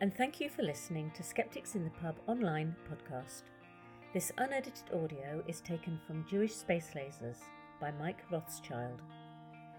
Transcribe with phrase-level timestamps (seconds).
[0.00, 3.44] and thank you for listening to Skeptics in the Pub online podcast.
[4.12, 7.38] This unedited audio is taken from Jewish Space Lasers
[7.80, 9.00] by Mike Rothschild.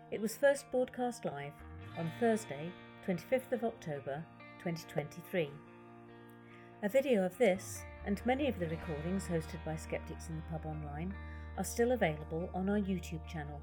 [0.09, 1.53] It was first broadcast live
[1.99, 2.71] on Thursday,
[3.07, 4.25] 25th of October
[4.57, 5.51] 2023.
[6.81, 10.65] A video of this and many of the recordings hosted by Skeptics in the Pub
[10.65, 11.13] online
[11.59, 13.61] are still available on our YouTube channel.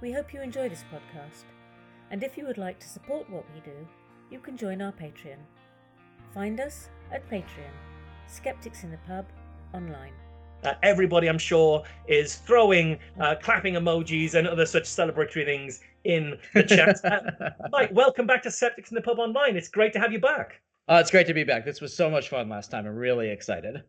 [0.00, 1.44] We hope you enjoy this podcast,
[2.10, 3.86] and if you would like to support what we do,
[4.30, 5.38] you can join our Patreon.
[6.32, 7.72] Find us at Patreon,
[8.26, 9.26] Skeptics in the Pub
[9.72, 10.12] online.
[10.64, 16.38] Uh, everybody, I'm sure, is throwing uh, clapping emojis and other such celebratory things in
[16.54, 17.04] the chat.
[17.04, 19.56] uh, Mike, welcome back to Skeptics in the Pub Online.
[19.56, 20.60] It's great to have you back.
[20.88, 21.64] Uh, it's great to be back.
[21.64, 22.86] This was so much fun last time.
[22.86, 23.82] I'm really excited.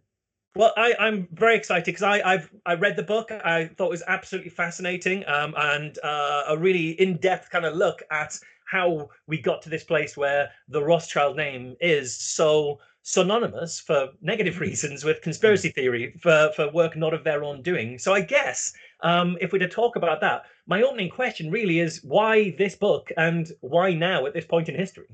[0.55, 3.29] Well, I, I'm very excited because I I've I read the book.
[3.31, 8.01] I thought it was absolutely fascinating um, and uh, a really in-depth kind of look
[8.09, 14.07] at how we got to this place where the Rothschild name is so synonymous for
[14.21, 17.99] negative reasons with conspiracy theory for, for work not of their own doing.
[17.99, 22.03] So I guess um, if we're to talk about that, my opening question really is
[22.03, 25.05] why this book and why now at this point in history?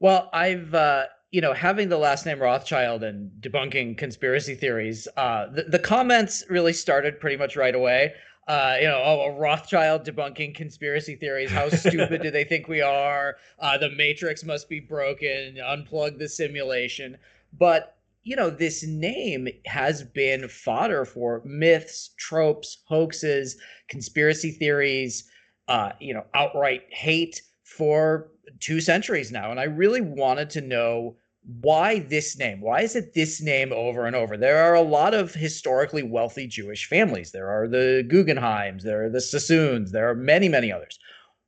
[0.00, 1.06] Well, I've uh,
[1.36, 5.06] you know having the last name Rothschild and debunking conspiracy theories.
[5.18, 8.14] Uh, the, the comments really started pretty much right away.
[8.48, 11.50] Uh, you know, oh, a Rothschild debunking conspiracy theories.
[11.50, 13.36] How stupid do they think we are?
[13.58, 15.56] Uh, the Matrix must be broken.
[15.56, 17.18] Unplug the simulation.
[17.58, 25.30] But you know, this name has been fodder for myths, tropes, hoaxes, conspiracy theories.
[25.68, 29.50] Uh, you know, outright hate for two centuries now.
[29.50, 31.16] And I really wanted to know
[31.46, 32.60] why this name?
[32.60, 34.36] Why is it this name over and over?
[34.36, 37.30] There are a lot of historically wealthy Jewish families.
[37.30, 40.98] There are the Guggenheims, there are the Sassoons, there are many, many others.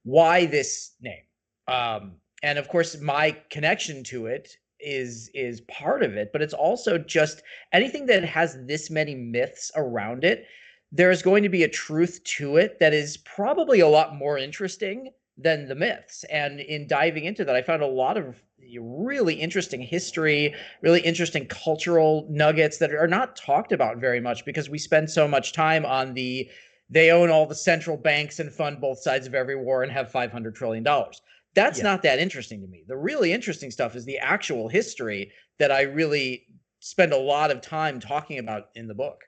[0.04, 1.24] Why this name?
[1.66, 2.12] Um,
[2.44, 6.98] and of course, my connection to it is is part of it, but it's also
[6.98, 7.42] just
[7.72, 10.46] anything that has this many myths around it.
[10.92, 15.10] There's going to be a truth to it that is probably a lot more interesting
[15.36, 16.24] than the myths.
[16.30, 18.36] And in diving into that, I found a lot of
[18.80, 24.68] really interesting history, really interesting cultural nuggets that are not talked about very much because
[24.68, 26.48] we spend so much time on the
[26.90, 30.10] they own all the central banks and fund both sides of every war and have
[30.10, 31.20] 500 trillion dollars.
[31.54, 31.84] That's yeah.
[31.84, 32.84] not that interesting to me.
[32.86, 36.46] The really interesting stuff is the actual history that I really
[36.80, 39.24] spend a lot of time talking about in the book.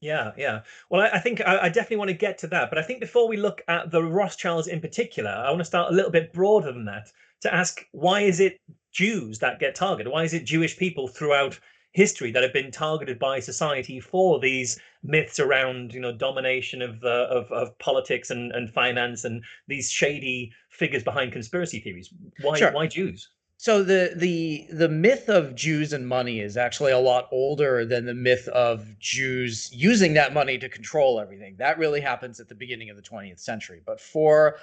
[0.00, 0.62] Yeah, yeah.
[0.90, 2.70] Well, I, I think I, I, definitely want to get to that.
[2.70, 5.92] But I think before we look at the Rothschilds in particular, I want to start
[5.92, 7.08] a little bit broader than that
[7.42, 8.58] to ask why is it
[8.92, 10.12] Jews that get targeted?
[10.12, 11.58] Why is it Jewish people throughout
[11.92, 17.02] history that have been targeted by society for these myths around, you know, domination of
[17.04, 22.12] uh, of, of politics and, and finance and these shady figures behind conspiracy theories?
[22.40, 22.72] Why sure.
[22.72, 23.28] why Jews?
[23.62, 28.06] So the the the myth of Jews and money is actually a lot older than
[28.06, 31.54] the myth of Jews using that money to control everything.
[31.58, 33.80] That really happens at the beginning of the 20th century.
[33.86, 34.56] But for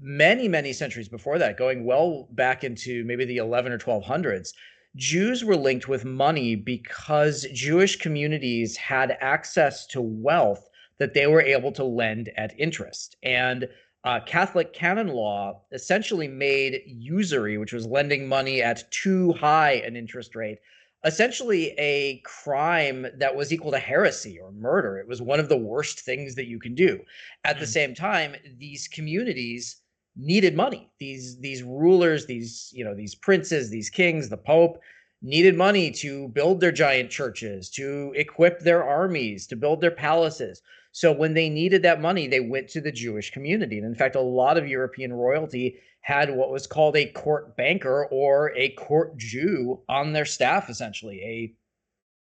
[0.00, 4.52] many many centuries before that, going well back into maybe the 11 or 1200s,
[4.96, 11.40] Jews were linked with money because Jewish communities had access to wealth that they were
[11.40, 13.16] able to lend at interest.
[13.22, 13.68] And
[14.04, 19.96] uh, Catholic canon law essentially made usury, which was lending money at too high an
[19.96, 20.58] interest rate,
[21.04, 24.98] essentially a crime that was equal to heresy or murder.
[24.98, 27.00] It was one of the worst things that you can do.
[27.44, 27.72] At the mm.
[27.72, 29.81] same time, these communities
[30.16, 30.90] needed money.
[30.98, 34.80] These these rulers, these you know these princes, these kings, the pope
[35.22, 40.62] needed money to build their giant churches, to equip their armies, to build their palaces.
[40.90, 43.78] So when they needed that money, they went to the Jewish community.
[43.78, 48.06] And in fact, a lot of European royalty had what was called a court banker
[48.06, 51.54] or a court Jew on their staff, essentially, a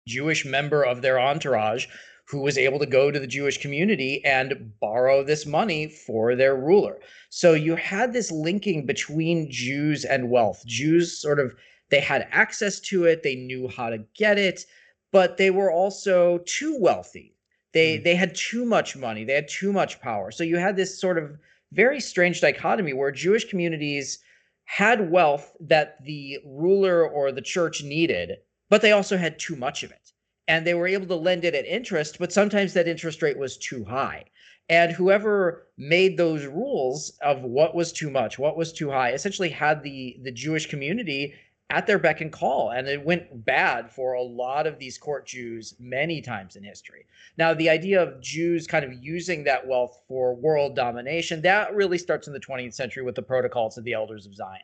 [0.07, 1.87] Jewish member of their entourage
[2.29, 6.55] who was able to go to the Jewish community and borrow this money for their
[6.55, 6.99] ruler.
[7.29, 10.63] So you had this linking between Jews and wealth.
[10.65, 11.55] Jews sort of
[11.89, 14.65] they had access to it, they knew how to get it,
[15.11, 17.37] but they were also too wealthy
[17.77, 18.03] they mm.
[18.03, 19.23] they had too much money.
[19.23, 20.31] They had too much power.
[20.31, 21.37] So you had this sort of
[21.71, 24.19] very strange dichotomy where Jewish communities
[24.65, 28.37] had wealth that the ruler or the church needed,
[28.69, 30.11] but they also had too much of it.
[30.47, 33.57] And they were able to lend it at interest, but sometimes that interest rate was
[33.57, 34.25] too high.
[34.69, 39.49] And whoever made those rules of what was too much, what was too high, essentially
[39.49, 41.33] had the the Jewish community
[41.69, 42.71] at their beck and call.
[42.71, 47.05] And it went bad for a lot of these court Jews many times in history.
[47.37, 51.97] Now, the idea of Jews kind of using that wealth for world domination, that really
[51.97, 54.61] starts in the 20th century with the protocols of the Elders of Zion.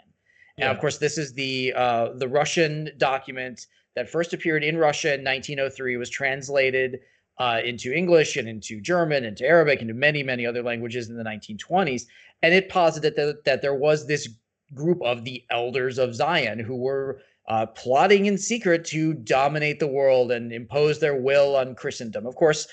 [0.58, 5.13] And of course, this is the uh, the Russian document that first appeared in Russia
[5.13, 5.98] in 1903.
[5.98, 7.00] Was translated
[7.40, 11.24] uh, into English and into German, into Arabic, into many many other languages in the
[11.24, 12.04] 1920s.
[12.42, 14.28] And it posited that, that there was this
[14.74, 19.88] group of the elders of Zion who were uh, plotting in secret to dominate the
[19.88, 22.25] world and impose their will on Christendom.
[22.25, 22.68] Of course,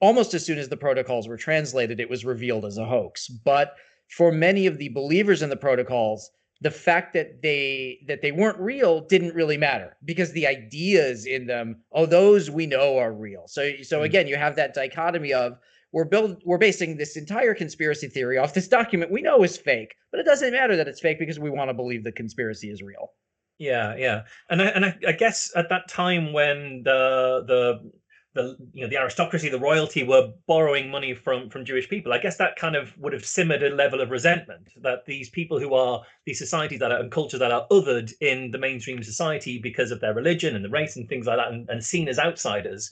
[0.00, 3.28] almost as soon as the protocols were translated, it was revealed as a hoax.
[3.28, 3.76] But
[4.08, 6.30] for many of the believers in the protocols,
[6.60, 11.46] the fact that they that they weren't real didn't really matter because the ideas in
[11.46, 13.44] them, oh, those we know are real.
[13.46, 14.04] So so hmm.
[14.04, 15.58] again, you have that dichotomy of
[15.92, 19.94] we're build we're basing this entire conspiracy theory off this document we know is fake,
[20.10, 22.82] but it doesn't matter that it's fake because we want to believe the conspiracy is
[22.82, 23.12] real.
[23.58, 27.90] Yeah, yeah, and I, and I, I guess at that time when the the
[28.34, 32.12] the you know the aristocracy, the royalty were borrowing money from from Jewish people.
[32.12, 35.58] I guess that kind of would have simmered a level of resentment that these people
[35.58, 39.58] who are these societies that are and cultures that are othered in the mainstream society
[39.58, 42.18] because of their religion and the race and things like that, and, and seen as
[42.18, 42.90] outsiders,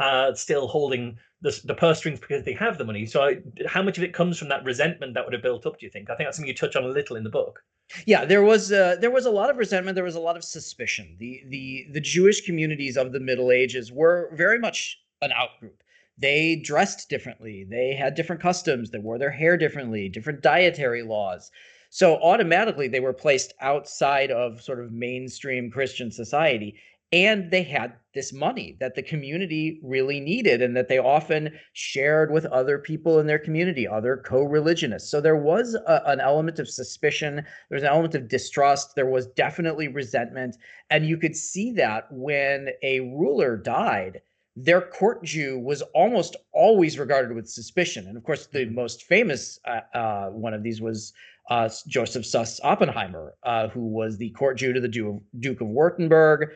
[0.00, 3.06] uh, still holding the, the purse strings because they have the money.
[3.06, 5.78] So, I, how much of it comes from that resentment that would have built up?
[5.78, 6.10] Do you think?
[6.10, 7.62] I think that's something you touch on a little in the book.
[8.06, 9.94] Yeah, there was uh, there was a lot of resentment.
[9.94, 11.16] There was a lot of suspicion.
[11.18, 15.80] The the the Jewish communities of the Middle Ages were very much an outgroup.
[16.16, 17.64] They dressed differently.
[17.68, 18.90] They had different customs.
[18.90, 20.08] They wore their hair differently.
[20.08, 21.50] Different dietary laws.
[21.88, 26.76] So automatically they were placed outside of sort of mainstream Christian society
[27.12, 32.32] and they had this money that the community really needed and that they often shared
[32.32, 36.68] with other people in their community other co-religionists so there was a, an element of
[36.68, 40.56] suspicion there was an element of distrust there was definitely resentment
[40.90, 44.20] and you could see that when a ruler died
[44.56, 48.08] their court Jew was almost always regarded with suspicion.
[48.08, 48.74] And of course, the mm-hmm.
[48.74, 51.12] most famous uh, uh, one of these was
[51.50, 55.60] uh, Joseph Suss Oppenheimer, uh, who was the court Jew to the Duke of, Duke
[55.60, 56.48] of Württemberg,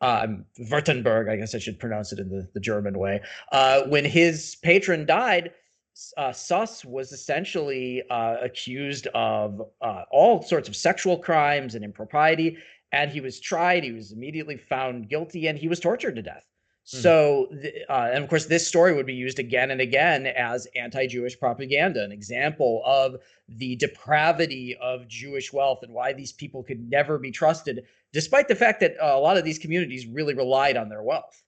[0.00, 3.20] um, Württemberg, I guess I should pronounce it in the, the German way.
[3.52, 5.52] Uh, when his patron died,
[6.16, 12.56] uh, Suss was essentially uh, accused of uh, all sorts of sexual crimes and impropriety,
[12.92, 13.84] and he was tried.
[13.84, 16.46] He was immediately found guilty, and he was tortured to death.
[16.90, 16.98] Hmm.
[16.98, 17.48] So,
[17.88, 21.38] uh, and of course, this story would be used again and again as anti Jewish
[21.38, 23.16] propaganda, an example of
[23.48, 28.54] the depravity of Jewish wealth and why these people could never be trusted, despite the
[28.54, 31.42] fact that uh, a lot of these communities really relied on their wealth.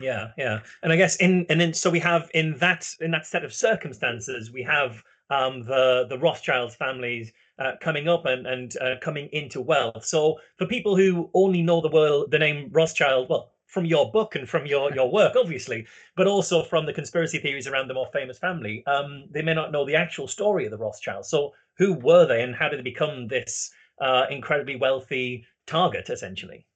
[0.00, 3.26] Yeah, yeah, and I guess in and then so we have in that in that
[3.26, 8.76] set of circumstances we have um, the the Rothschilds families uh, coming up and and
[8.78, 10.04] uh, coming into wealth.
[10.04, 14.34] So for people who only know the world the name Rothschild, well, from your book
[14.34, 18.08] and from your your work, obviously, but also from the conspiracy theories around the more
[18.12, 18.84] famous family.
[18.86, 21.28] Um, they may not know the actual story of the Rothschilds.
[21.28, 23.70] So, who were they, and how did they become this
[24.00, 26.66] uh, incredibly wealthy target, essentially?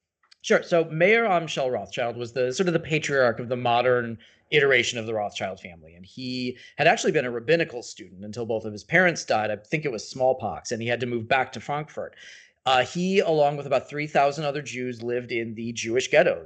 [0.42, 0.62] Sure.
[0.62, 4.18] So, Mayer Amschel Rothschild was the sort of the patriarch of the modern
[4.50, 5.94] iteration of the Rothschild family.
[5.94, 9.50] And he had actually been a rabbinical student until both of his parents died.
[9.50, 12.16] I think it was smallpox, and he had to move back to Frankfurt.
[12.66, 16.44] Uh, he, along with about 3,000 other Jews, lived in the Jewish ghetto,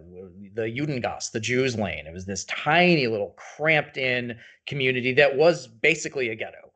[0.54, 2.06] the Judengasse, the Jews' lane.
[2.06, 6.72] It was this tiny little cramped in community that was basically a ghetto.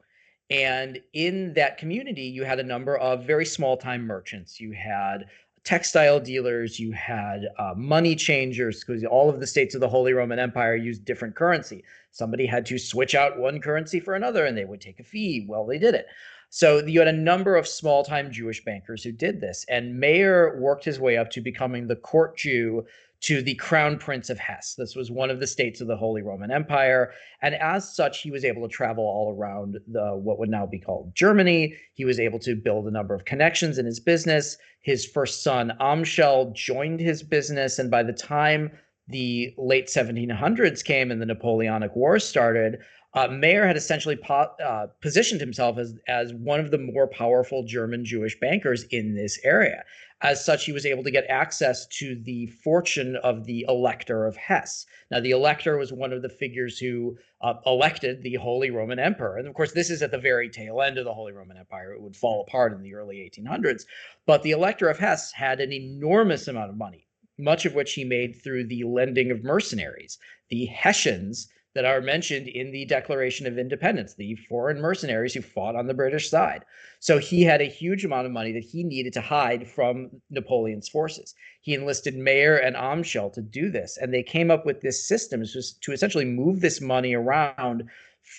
[0.50, 4.61] And in that community, you had a number of very small time merchants.
[4.61, 5.26] You had
[5.66, 10.12] textile dealers, you had uh, money changers, because all of the states of the Holy
[10.12, 11.82] Roman Empire used different currency.
[12.12, 15.44] Somebody had to switch out one currency for another and they would take a fee.
[15.49, 16.06] Well, they did it.
[16.50, 19.66] So you had a number of small time Jewish bankers who did this.
[19.68, 22.87] And Mayer worked his way up to becoming the court Jew
[23.20, 24.75] to the crown prince of Hesse.
[24.75, 27.12] This was one of the states of the Holy Roman Empire.
[27.42, 30.78] And as such, he was able to travel all around the what would now be
[30.78, 31.76] called Germany.
[31.94, 34.56] He was able to build a number of connections in his business.
[34.80, 37.78] His first son, Amschel, joined his business.
[37.78, 38.70] And by the time
[39.08, 42.78] the late 1700s came and the Napoleonic Wars started,
[43.16, 47.64] uh, Mayer had essentially po- uh, positioned himself as, as one of the more powerful
[47.64, 49.85] German Jewish bankers in this area.
[50.20, 54.37] As such, he was able to get access to the fortune of the elector of
[54.37, 54.85] Hesse.
[55.11, 59.38] Now, the elector was one of the figures who uh, elected the Holy Roman Emperor.
[59.38, 61.92] And of course, this is at the very tail end of the Holy Roman Empire.
[61.92, 63.85] It would fall apart in the early 1800s.
[64.26, 67.06] But the elector of Hesse had an enormous amount of money,
[67.38, 70.18] much of which he made through the lending of mercenaries.
[70.50, 75.76] The Hessians that are mentioned in the Declaration of Independence, the foreign mercenaries who fought
[75.76, 76.64] on the British side.
[77.00, 80.88] So he had a huge amount of money that he needed to hide from Napoleon's
[80.88, 81.35] forces.
[81.61, 85.45] He enlisted Mayer and Amschel to do this, and they came up with this system
[85.83, 87.85] to essentially move this money around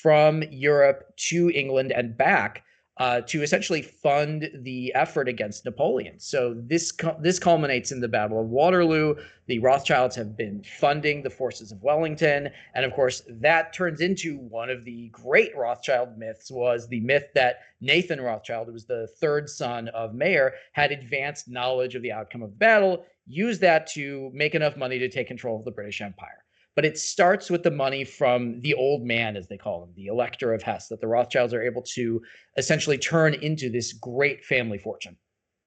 [0.01, 2.63] from Europe to England and back
[2.99, 6.19] uh, to essentially fund the effort against Napoleon.
[6.19, 9.15] So this this culminates in the Battle of Waterloo.
[9.45, 14.37] The Rothschilds have been funding the forces of Wellington, and of course that turns into
[14.37, 16.51] one of the great Rothschild myths.
[16.51, 21.47] Was the myth that Nathan Rothschild, who was the third son of Mayer, had advanced
[21.47, 25.27] knowledge of the outcome of the battle, used that to make enough money to take
[25.27, 26.43] control of the British Empire
[26.77, 30.05] but it starts with the money from the old man, as they call him, the
[30.05, 32.21] elector of Hesse, that the Rothschilds are able to
[32.55, 35.17] essentially turn into this great family fortune.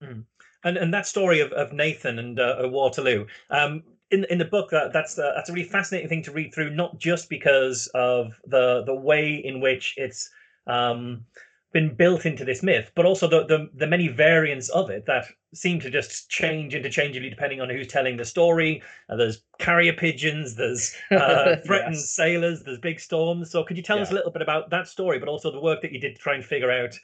[0.01, 0.23] Mm.
[0.63, 4.71] And and that story of, of Nathan and uh, Waterloo, um, in in the book,
[4.71, 8.41] that that's uh, that's a really fascinating thing to read through, not just because of
[8.47, 10.31] the the way in which it's
[10.69, 11.25] um,
[11.73, 15.27] been built into this myth, but also the, the, the many variants of it that
[15.55, 18.83] seem to just change interchangeably depending on who's telling the story.
[19.09, 22.11] Uh, there's carrier pigeons, there's uh, threatened yes.
[22.11, 23.51] sailors, there's big storms.
[23.51, 24.03] So could you tell yeah.
[24.03, 26.23] us a little bit about that story, but also the work that you did to
[26.23, 26.99] try and figure out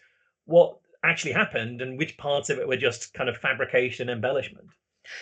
[0.44, 4.68] what actually happened and which parts of it were just kind of fabrication embellishment?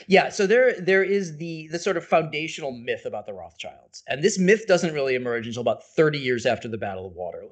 [0.06, 4.02] Yeah, so there there is the the sort of foundational myth about the Rothschilds.
[4.08, 7.50] And this myth doesn't really emerge until about 30 years after the Battle of Waterloo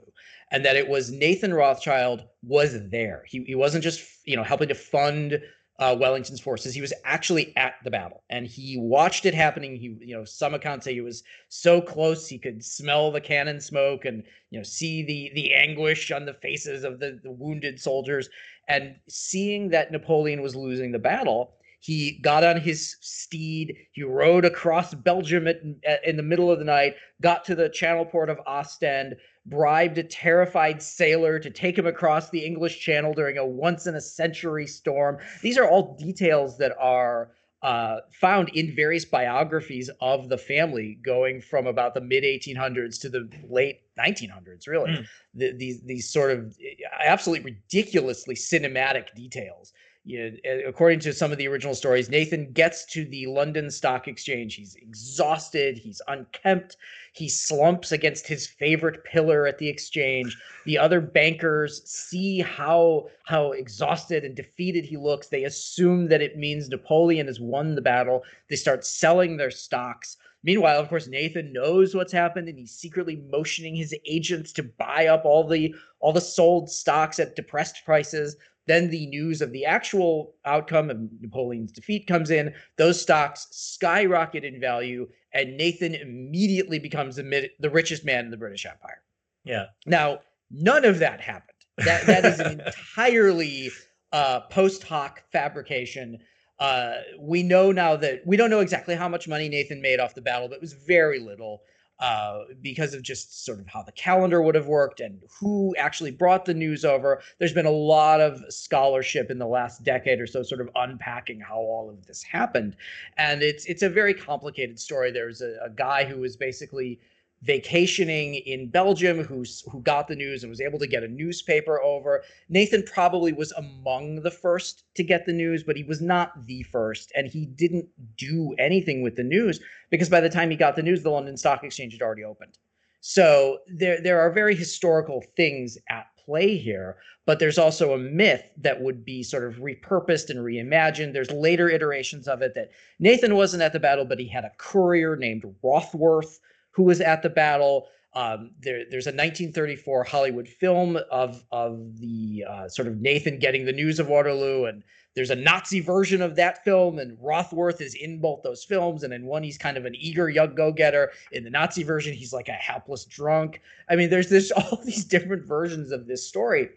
[0.52, 3.24] and that it was Nathan Rothschild was there.
[3.26, 5.40] He, he wasn't just you know helping to fund
[5.78, 6.74] uh, Wellington's forces.
[6.74, 9.76] He was actually at the battle and he watched it happening.
[9.76, 13.60] He you know some accounts say he was so close he could smell the cannon
[13.60, 17.80] smoke and you know see the the anguish on the faces of the, the wounded
[17.80, 18.28] soldiers
[18.68, 21.54] and seeing that Napoleon was losing the battle.
[21.80, 23.76] He got on his steed.
[23.90, 27.68] He rode across Belgium at, at, in the middle of the night, got to the
[27.68, 33.12] channel port of Ostend, bribed a terrified sailor to take him across the English Channel
[33.12, 35.18] during a once in a century storm.
[35.40, 37.30] These are all details that are
[37.62, 43.08] uh, found in various biographies of the family going from about the mid 1800s to
[43.08, 45.06] the late 1900s really mm.
[45.34, 46.56] the, these these sort of
[47.04, 49.72] absolutely ridiculously cinematic details
[50.04, 54.08] you know, according to some of the original stories, Nathan gets to the London Stock
[54.08, 54.56] Exchange.
[54.56, 55.78] He's exhausted.
[55.78, 56.76] He's unkempt.
[57.14, 60.36] He slumps against his favorite pillar at the exchange.
[60.64, 65.28] The other bankers see how how exhausted and defeated he looks.
[65.28, 68.24] They assume that it means Napoleon has won the battle.
[68.48, 70.16] They start selling their stocks.
[70.42, 75.06] Meanwhile, of course, Nathan knows what's happened and he's secretly motioning his agents to buy
[75.06, 78.36] up all the all the sold stocks at depressed prices.
[78.66, 82.54] Then the news of the actual outcome of Napoleon's defeat comes in.
[82.76, 88.36] Those stocks skyrocket in value, and Nathan immediately becomes the, the richest man in the
[88.36, 89.02] British Empire.
[89.44, 89.66] Yeah.
[89.86, 91.48] Now, none of that happened.
[91.78, 93.70] That that is an entirely
[94.12, 96.18] uh, post hoc fabrication.
[96.58, 100.14] Uh, we know now that we don't know exactly how much money Nathan made off
[100.14, 101.62] the battle, but it was very little
[102.02, 106.10] uh, because of just sort of how the calendar would have worked and who actually
[106.10, 107.22] brought the news over.
[107.38, 111.38] There's been a lot of scholarship in the last decade or so, sort of unpacking
[111.38, 112.74] how all of this happened,
[113.18, 115.12] and it's it's a very complicated story.
[115.12, 116.98] There's a, a guy who was basically
[117.42, 121.80] vacationing in Belgium who's who got the news and was able to get a newspaper
[121.82, 122.22] over.
[122.48, 126.62] Nathan probably was among the first to get the news, but he was not the
[126.64, 130.76] first and he didn't do anything with the news because by the time he got
[130.76, 132.58] the news the London Stock Exchange had already opened.
[133.00, 138.44] So there there are very historical things at play here, but there's also a myth
[138.58, 141.12] that would be sort of repurposed and reimagined.
[141.12, 142.70] There's later iterations of it that
[143.00, 146.38] Nathan wasn't at the battle, but he had a courier named Rothworth
[146.72, 147.88] who was at the battle.
[148.14, 153.64] Um, there, there's a 1934 Hollywood film of of the uh, sort of Nathan getting
[153.64, 154.82] the news of Waterloo, and
[155.14, 159.02] there's a Nazi version of that film, and Rothworth is in both those films.
[159.02, 161.12] And in one, he's kind of an eager young go-getter.
[161.32, 163.60] In the Nazi version, he's like a helpless drunk.
[163.88, 166.70] I mean, there's this all these different versions of this story,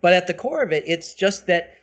[0.00, 1.74] but at the core of it, it's just that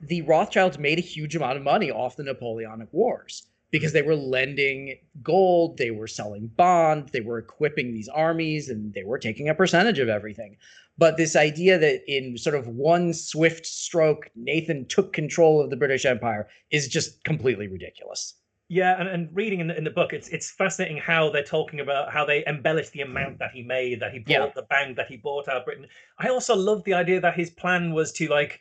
[0.00, 3.44] the Rothschilds made a huge amount of money off the Napoleonic Wars
[3.74, 8.94] because they were lending gold, they were selling bond, they were equipping these armies, and
[8.94, 10.56] they were taking a percentage of everything.
[10.96, 15.76] But this idea that in sort of one swift stroke, Nathan took control of the
[15.76, 18.34] British Empire is just completely ridiculous.
[18.68, 21.80] Yeah, and, and reading in the, in the book, it's it's fascinating how they're talking
[21.80, 24.50] about how they embellish the amount that he made, that he bought, yeah.
[24.54, 25.88] the bank that he bought out of Britain.
[26.20, 28.60] I also love the idea that his plan was to like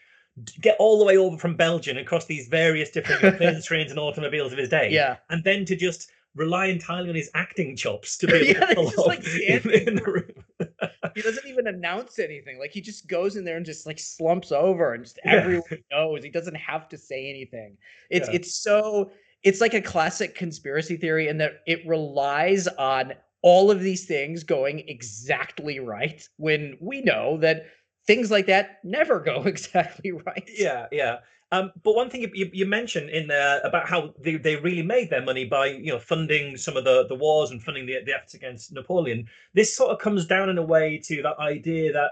[0.61, 4.51] get all the way over from Belgium across these various different planes, trains, and automobiles
[4.51, 4.89] of his day.
[4.91, 5.17] Yeah.
[5.29, 8.75] And then to just rely entirely on his acting chops to be able yeah, to
[8.75, 10.69] pull off like in, in, the room.
[11.15, 12.57] he doesn't even announce anything.
[12.57, 16.23] Like he just goes in there and just like slumps over and just everyone knows.
[16.23, 17.77] He doesn't have to say anything.
[18.09, 18.35] It's yeah.
[18.35, 19.11] it's so
[19.43, 23.13] it's like a classic conspiracy theory in that it relies on
[23.43, 27.65] all of these things going exactly right when we know that
[28.05, 30.49] things like that never go exactly right.
[30.53, 31.17] Yeah, yeah.
[31.51, 35.11] Um, but one thing you, you mentioned in there about how they, they really made
[35.11, 38.13] their money by you know funding some of the, the wars and funding the, the
[38.13, 39.27] efforts against Napoleon.
[39.53, 42.11] This sort of comes down in a way to that idea that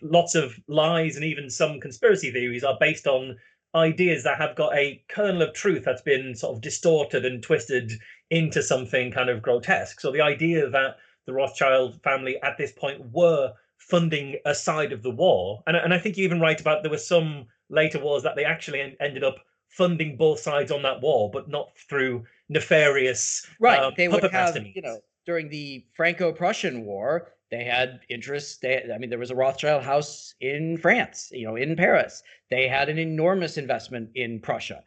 [0.00, 3.36] lots of lies and even some conspiracy theories are based on
[3.74, 7.92] ideas that have got a kernel of truth that's been sort of distorted and twisted
[8.30, 10.00] into something kind of grotesque.
[10.00, 10.96] So the idea that
[11.26, 15.92] the Rothschild family at this point were funding a side of the war, and, and
[15.92, 19.24] I think you even write about there were some later wars that they actually ended
[19.24, 23.80] up funding both sides on that war, but not through nefarious right.
[23.80, 28.58] Um, they would have, you know, during the Franco-Prussian War, they had interests.
[28.58, 32.22] They, I mean, there was a Rothschild house in France, you know, in Paris.
[32.50, 34.82] They had an enormous investment in Prussia.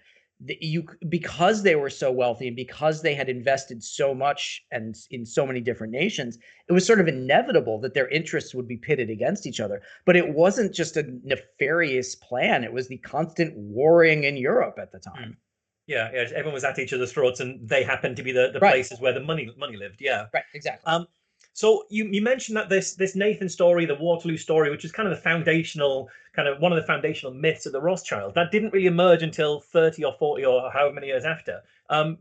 [0.47, 5.25] You because they were so wealthy and because they had invested so much and in
[5.25, 9.09] so many different nations, it was sort of inevitable that their interests would be pitted
[9.09, 9.81] against each other.
[10.05, 14.91] But it wasn't just a nefarious plan; it was the constant warring in Europe at
[14.91, 15.15] the hmm.
[15.15, 15.37] time.
[15.85, 16.29] Yeah, yeah.
[16.29, 18.71] Everyone was at each other's throats, and they happened to be the, the right.
[18.71, 20.01] places where the money money lived.
[20.01, 20.43] Yeah, right.
[20.53, 20.91] Exactly.
[20.91, 21.07] Um,
[21.53, 25.07] so you, you mentioned that this this Nathan story, the Waterloo story, which is kind
[25.07, 28.73] of the foundational kind of one of the foundational myths of the Rothschild, that didn't
[28.73, 31.61] really emerge until 30 or 40 or however many years after.
[31.89, 32.17] Um,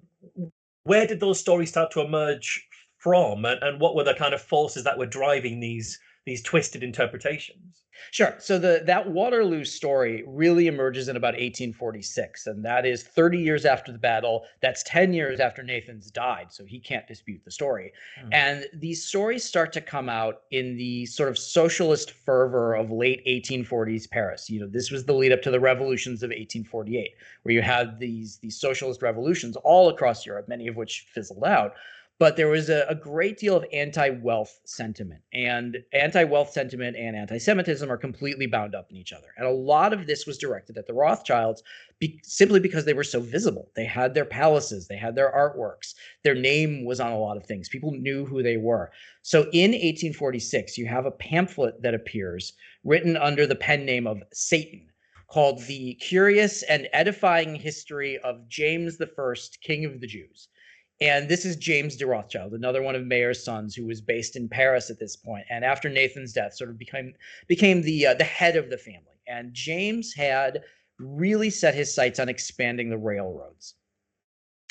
[0.85, 4.43] where did those stories start to emerge from, and, and what were the kind of
[4.43, 7.83] forces that were driving these these twisted interpretations?
[8.11, 8.35] Sure.
[8.39, 13.65] So the that Waterloo story really emerges in about 1846, and that is 30 years
[13.65, 14.45] after the battle.
[14.61, 17.93] That's 10 years after Nathan's died, so he can't dispute the story.
[18.23, 18.29] Mm.
[18.33, 23.25] And these stories start to come out in the sort of socialist fervor of late
[23.27, 24.51] 1840s Paris.
[24.51, 27.11] You know, this was the lead up to the revolutions of 1848,
[27.43, 31.75] where you had these these socialist revolutions all across Europe, many of which fizzled out
[32.23, 37.91] but there was a, a great deal of anti-wealth sentiment and anti-wealth sentiment and anti-semitism
[37.91, 39.27] are completely bound up in each other.
[39.37, 41.65] And a lot of this was directed at the rothschilds
[41.99, 43.73] be, simply because they were so visible.
[43.75, 47.45] They had their palaces they had their artworks their name was on a lot of
[47.45, 47.69] things.
[47.69, 48.93] People knew who they were.
[49.23, 52.53] So in 1846 you have a pamphlet that appears
[52.85, 54.87] written under the pen name of satan
[55.27, 60.47] called the curious and edifying history of james the first king of the jews
[61.03, 64.49] and this is James de Rothschild, another one of Mayer's sons, who was based in
[64.49, 67.15] Paris at this point, and after Nathan's death, sort of became
[67.49, 69.01] became the uh, the head of the family.
[69.27, 70.63] And James had
[70.99, 73.75] really set his sights on expanding the railroads,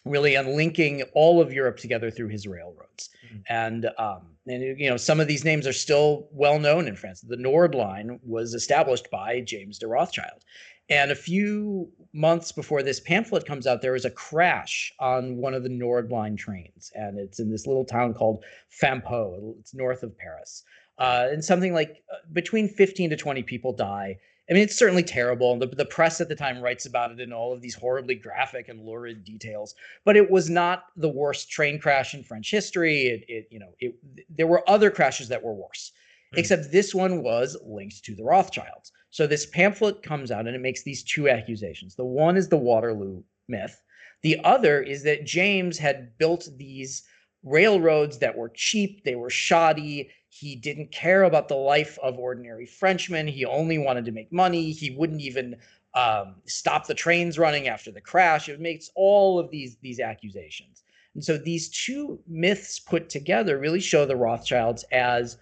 [0.05, 3.09] really on linking all of Europe together through his railroads.
[3.25, 3.37] Mm-hmm.
[3.49, 7.19] And um, and you know some of these names are still well known in France.
[7.19, 10.45] The Nord Line was established by James de Rothschild,
[10.91, 15.53] and a few months before this pamphlet comes out, there was a crash on one
[15.53, 18.43] of the Nord Line trains, and it's in this little town called
[18.81, 19.55] Fampoux.
[19.59, 20.63] It's north of Paris,
[20.99, 24.17] uh, and something like uh, between 15 to 20 people die.
[24.49, 25.57] I mean, it's certainly terrible.
[25.57, 28.67] The, the press at the time writes about it in all of these horribly graphic
[28.67, 29.75] and lurid details.
[30.03, 33.03] But it was not the worst train crash in French history.
[33.03, 33.95] It, it you know, it,
[34.29, 35.93] there were other crashes that were worse,
[36.35, 36.39] mm.
[36.39, 38.91] except this one was linked to the Rothschilds.
[39.11, 41.95] So this pamphlet comes out and it makes these two accusations.
[41.95, 43.83] The one is the Waterloo myth.
[44.21, 47.03] The other is that James had built these
[47.43, 50.09] railroads that were cheap, they were shoddy.
[50.29, 53.27] He didn't care about the life of ordinary Frenchmen.
[53.27, 54.71] He only wanted to make money.
[54.71, 55.57] He wouldn't even
[55.93, 58.47] um, stop the trains running after the crash.
[58.47, 60.83] It makes all of these these accusations.
[61.15, 65.37] And so these two myths put together really show the Rothschilds as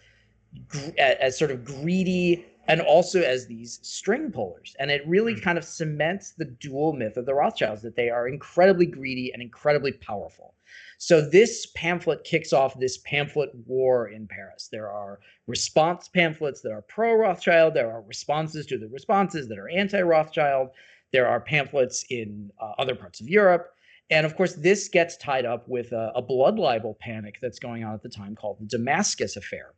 [0.98, 4.76] as sort of greedy and also as these string pullers.
[4.80, 5.42] And it really mm.
[5.42, 9.42] kind of cements the dual myth of the Rothschilds that they are incredibly greedy and
[9.42, 10.54] incredibly powerful.
[11.00, 14.70] So this pamphlet kicks off this pamphlet war in Paris.
[14.72, 19.58] There are response pamphlets that are pro Rothschild, there are responses to the responses that
[19.58, 20.70] are anti Rothschild,
[21.12, 23.74] there are pamphlets in uh, other parts of Europe.
[24.12, 27.84] And of course, this gets tied up with a, a blood libel panic that's going
[27.84, 29.74] on at the time called the Damascus Affair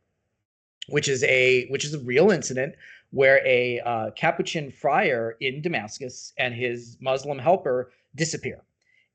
[0.88, 2.74] which is a which is a real incident
[3.10, 8.62] where a uh, Capuchin friar in Damascus and his Muslim helper disappear.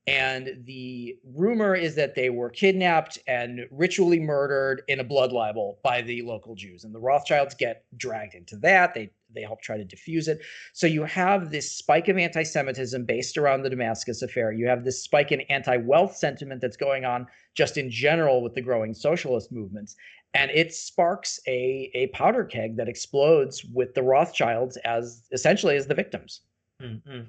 [0.06, 5.80] And the rumor is that they were kidnapped and ritually murdered in a blood libel
[5.84, 6.84] by the local Jews.
[6.84, 8.94] And the Rothschilds get dragged into that.
[8.94, 10.40] They they help try to diffuse it.
[10.72, 14.52] So you have this spike of anti-Semitism based around the Damascus affair.
[14.52, 18.62] You have this spike in anti-wealth sentiment that's going on just in general with the
[18.62, 19.96] growing socialist movements
[20.34, 25.86] and it sparks a a powder keg that explodes with the Rothschilds as essentially as
[25.86, 26.42] the victims.
[26.82, 27.22] Mm-hmm.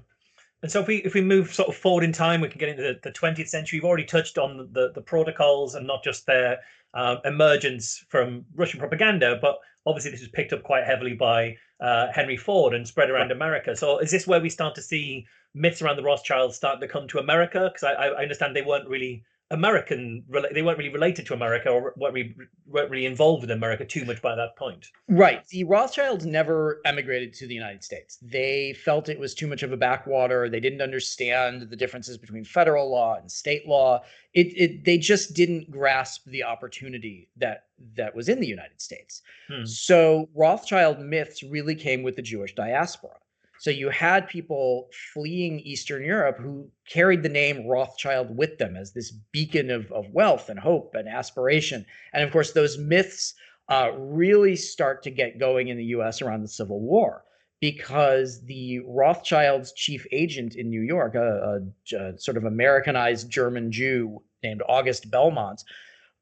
[0.61, 2.69] And so if we if we move sort of forward in time, we can get
[2.69, 3.77] into the, the 20th century.
[3.77, 6.59] You've already touched on the the protocols and not just their
[6.93, 12.07] uh, emergence from Russian propaganda, but obviously this was picked up quite heavily by uh,
[12.13, 13.31] Henry Ford and spread around right.
[13.31, 13.75] America.
[13.75, 17.07] So is this where we start to see myths around the Rothschilds start to come
[17.07, 17.69] to America?
[17.71, 21.93] Because I, I understand they weren't really American, they weren't really related to America or
[21.97, 22.35] weren't really,
[22.67, 24.87] weren't really involved in America too much by that point.
[25.07, 25.45] Right.
[25.47, 28.19] The Rothschilds never emigrated to the United States.
[28.21, 30.49] They felt it was too much of a backwater.
[30.49, 34.03] They didn't understand the differences between federal law and state law.
[34.33, 37.63] It, it they just didn't grasp the opportunity that
[37.95, 39.23] that was in the United States.
[39.49, 39.65] Hmm.
[39.65, 43.15] So Rothschild myths really came with the Jewish diaspora.
[43.59, 48.93] So you had people fleeing Eastern Europe who carried the name Rothschild with them as
[48.93, 51.85] this beacon of, of wealth and hope and aspiration.
[52.13, 53.33] And of course, those myths
[53.67, 57.23] uh, really start to get going in the US around the Civil War
[57.59, 61.59] because the Rothschild's chief agent in New York, a,
[61.91, 65.61] a, a sort of Americanized German Jew named August Belmont,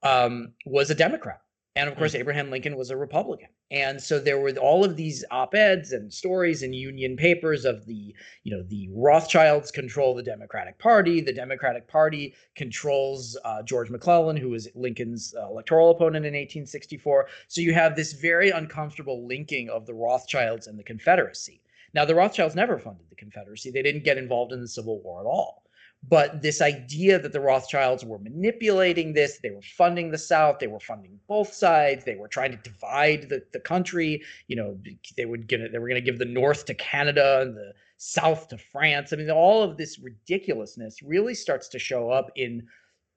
[0.01, 1.41] um, was a Democrat.
[1.75, 2.19] And of course, mm.
[2.19, 3.49] Abraham Lincoln was a Republican.
[3.69, 8.15] And so there were all of these op-eds and stories in union papers of the,
[8.43, 11.19] you know, the Rothschilds control the Democratic Party.
[11.19, 17.27] The Democratic Party controls uh, George McClellan, who was Lincoln's uh, electoral opponent in 1864.
[17.49, 21.61] So you have this very uncomfortable linking of the Rothschilds and the Confederacy.
[21.93, 23.71] Now, the Rothschilds never funded the Confederacy.
[23.71, 25.66] They didn't get involved in the Civil War at all.
[26.03, 30.67] But this idea that the Rothschilds were manipulating this, they were funding the South, they
[30.67, 34.21] were funding both sides, they were trying to divide the, the country.
[34.47, 34.79] You know,
[35.17, 37.73] they would get it, they were going to give the North to Canada and the
[37.97, 39.11] South to France.
[39.11, 42.67] I mean, all of this ridiculousness really starts to show up in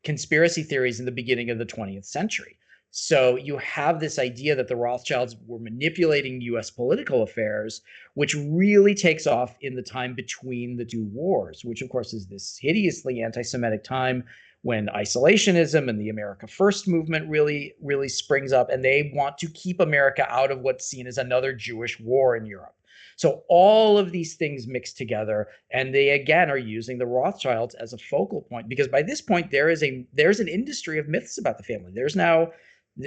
[0.03, 2.57] conspiracy theories in the beginning of the 20th century.
[2.93, 7.83] So you have this idea that the Rothschilds were manipulating US political affairs,
[8.15, 12.27] which really takes off in the time between the two wars, which of course is
[12.27, 14.25] this hideously anti-Semitic time
[14.63, 19.49] when isolationism and the America First movement really, really springs up, and they want to
[19.49, 22.75] keep America out of what's seen as another Jewish war in Europe.
[23.17, 27.93] So all of these things mixed together, and they again are using the Rothschilds as
[27.93, 31.39] a focal point because by this point there is a there's an industry of myths
[31.39, 31.93] about the family.
[31.95, 32.51] There's now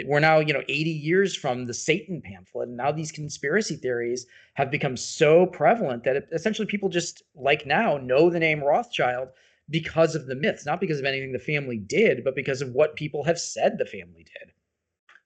[0.05, 4.25] we're now you know 80 years from the satan pamphlet and now these conspiracy theories
[4.53, 9.29] have become so prevalent that it, essentially people just like now know the name rothschild
[9.69, 12.95] because of the myths not because of anything the family did but because of what
[12.95, 14.51] people have said the family did.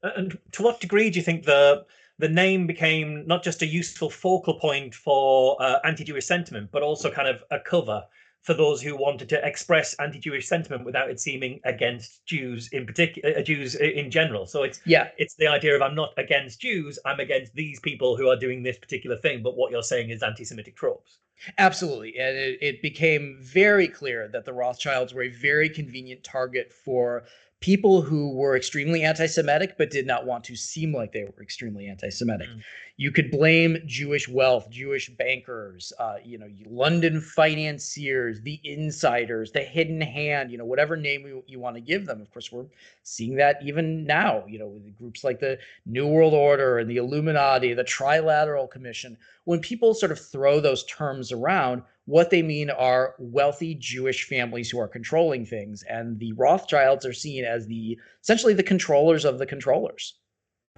[0.03, 1.85] And to what degree do you think the
[2.19, 7.11] the name became not just a useful focal point for uh, anti-jewish sentiment but also
[7.11, 8.03] kind of a cover
[8.47, 13.37] for those who wanted to express anti-Jewish sentiment without it seeming against Jews in particular,
[13.37, 14.45] uh, Jews in general.
[14.45, 18.15] So it's yeah, it's the idea of I'm not against Jews, I'm against these people
[18.15, 19.43] who are doing this particular thing.
[19.43, 21.17] But what you're saying is anti-Semitic tropes.
[21.57, 26.71] Absolutely, and it, it became very clear that the Rothschilds were a very convenient target
[26.71, 27.25] for
[27.59, 31.87] people who were extremely anti-Semitic but did not want to seem like they were extremely
[31.87, 32.47] anti-Semitic.
[32.47, 32.61] Mm.
[32.97, 39.61] You could blame Jewish wealth, Jewish bankers, uh, you know, London financiers, the insiders, the
[39.61, 42.21] hidden hand, you know, whatever name you, you want to give them.
[42.21, 42.65] Of course, we're
[43.03, 46.97] seeing that even now, you know, with groups like the New World Order and the
[46.97, 49.17] Illuminati, the Trilateral Commission.
[49.45, 54.69] When people sort of throw those terms around, what they mean are wealthy Jewish families
[54.69, 59.39] who are controlling things, and the Rothschilds are seen as the essentially the controllers of
[59.39, 60.17] the controllers.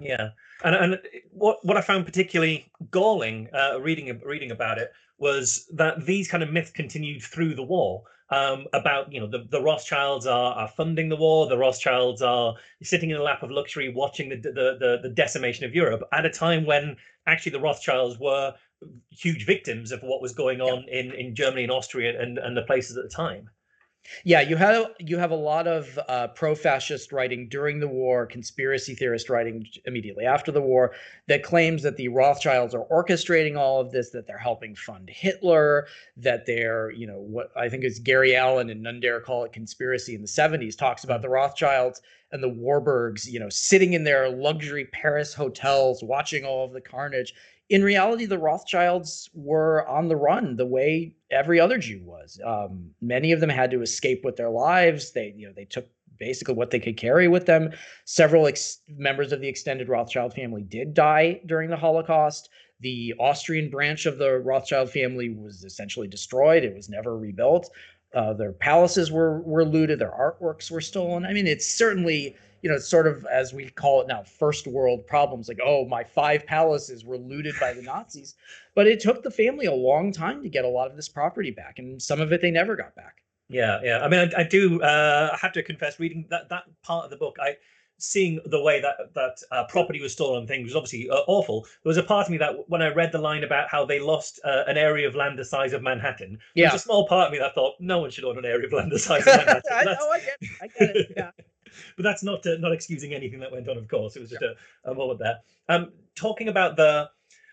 [0.02, 0.30] Yeah,
[0.64, 6.04] and and what what I found particularly galling uh, reading reading about it was that
[6.04, 8.04] these kind of myths continued through the war.
[8.32, 11.48] Um, about you know the, the Rothschilds are, are funding the war.
[11.48, 15.66] The Rothschilds are sitting in a lap of luxury, watching the, the the the decimation
[15.66, 16.96] of Europe at a time when
[17.28, 18.54] actually the Rothschilds were
[19.10, 21.00] huge victims of what was going on yeah.
[21.00, 23.50] in, in Germany and Austria and, and the places at the time.
[24.24, 28.96] Yeah, you have you have a lot of uh, pro-fascist writing during the war, conspiracy
[28.96, 30.94] theorist writing immediately after the war
[31.28, 35.88] that claims that the Rothschilds are orchestrating all of this, that they're helping fund Hitler,
[36.18, 39.52] that they're you know what I think is Gary Allen and None Dare Call It
[39.52, 44.04] Conspiracy in the '70s talks about the Rothschilds and the Warburgs, you know, sitting in
[44.04, 47.34] their luxury Paris hotels watching all of the carnage
[47.70, 52.40] in reality, the Rothschilds were on the run the way every other Jew was.
[52.44, 55.12] Um, many of them had to escape with their lives.
[55.12, 55.88] They, you know, they took
[56.20, 57.72] basically what they could carry with them.
[58.06, 62.50] Several ex- members of the extended Rothschild family did die during the Holocaust.
[62.82, 66.64] The Austrian branch of the Rothschild family was essentially destroyed.
[66.64, 67.70] It was never rebuilt.
[68.16, 70.00] Uh, their palaces were were looted.
[70.00, 71.26] Their artworks were stolen.
[71.26, 75.06] I mean, it's certainly you know, sort of as we call it now, first world
[75.08, 75.48] problems.
[75.48, 78.36] Like, oh, my five palaces were looted by the Nazis,
[78.76, 81.52] but it took the family a long time to get a lot of this property
[81.52, 83.24] back, and some of it they never got back.
[83.48, 84.00] Yeah, yeah.
[84.00, 84.82] I mean, I, I do.
[84.82, 87.56] Uh, I have to confess, reading that that part of the book, I
[88.00, 91.64] seeing the way that that uh, property was stolen and things was obviously uh, awful.
[91.84, 94.00] There was a part of me that when I read the line about how they
[94.00, 96.70] lost uh, an area of land the size of Manhattan, yeah.
[96.70, 98.74] there's a small part of me that thought no one should own an area of
[98.74, 99.62] land the size of Manhattan.
[99.72, 101.14] I know, I get, I get it.
[101.16, 101.32] Yeah.
[101.96, 103.78] But that's not uh, not excusing anything that went on.
[103.78, 104.50] Of course, it was just yeah.
[104.86, 105.40] a, a moment there.
[105.68, 107.10] Um, talking about the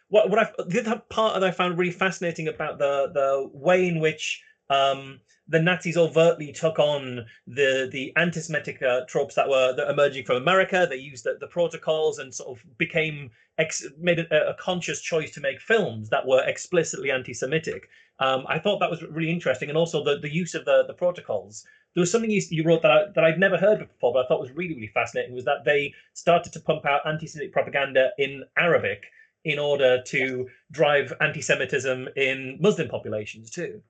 [0.09, 3.89] what what I the other part that I found really fascinating about the the way
[3.89, 9.75] in which um, the Nazis overtly took on the the anti-Semitic uh, tropes that were
[9.75, 10.87] that emerging from America.
[10.89, 15.33] They used the, the protocols and sort of became ex- made a, a, conscious choice
[15.33, 17.89] to make films that were explicitly anti-Semitic.
[18.19, 20.95] Um, I thought that was really interesting, and also the, the use of the the
[20.95, 21.65] protocols.
[21.97, 24.29] There was something you, you wrote that I, that I'd never heard before, but I
[24.29, 25.35] thought was really really fascinating.
[25.35, 29.07] Was that they started to pump out anti-Semitic propaganda in Arabic
[29.45, 33.81] in order to drive anti-Semitism in Muslim populations too.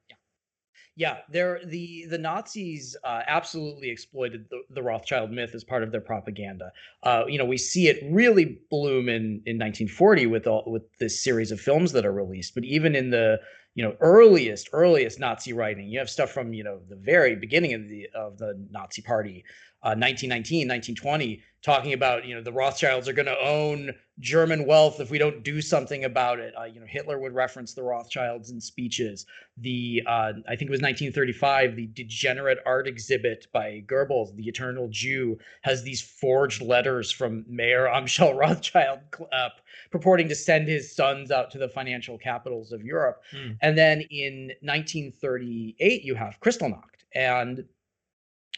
[0.99, 5.93] Yeah, they're the the Nazis uh, absolutely exploited the, the Rothschild myth as part of
[5.93, 6.73] their propaganda.
[7.03, 11.23] Uh, you know, we see it really bloom in in 1940 with all with this
[11.23, 12.55] series of films that are released.
[12.55, 13.39] But even in the
[13.75, 17.75] you know earliest earliest Nazi writing, you have stuff from you know the very beginning
[17.75, 19.45] of the of the Nazi Party,
[19.83, 25.01] uh, 1919, 1920, talking about you know the Rothschilds are going to own German wealth
[25.01, 26.55] if we don't do something about it.
[26.57, 29.27] Uh, you know Hitler would reference the Rothschilds in speeches.
[29.57, 34.87] The uh, I think it was 1935, the degenerate art exhibit by Goebbels, the Eternal
[34.91, 39.01] Jew, has these forged letters from Mayer Amschel Rothschild
[39.33, 39.49] uh,
[39.91, 43.23] purporting to send his sons out to the financial capitals of Europe.
[43.35, 43.59] Mm.
[43.61, 47.65] And then in 1938, you have Kristallnacht and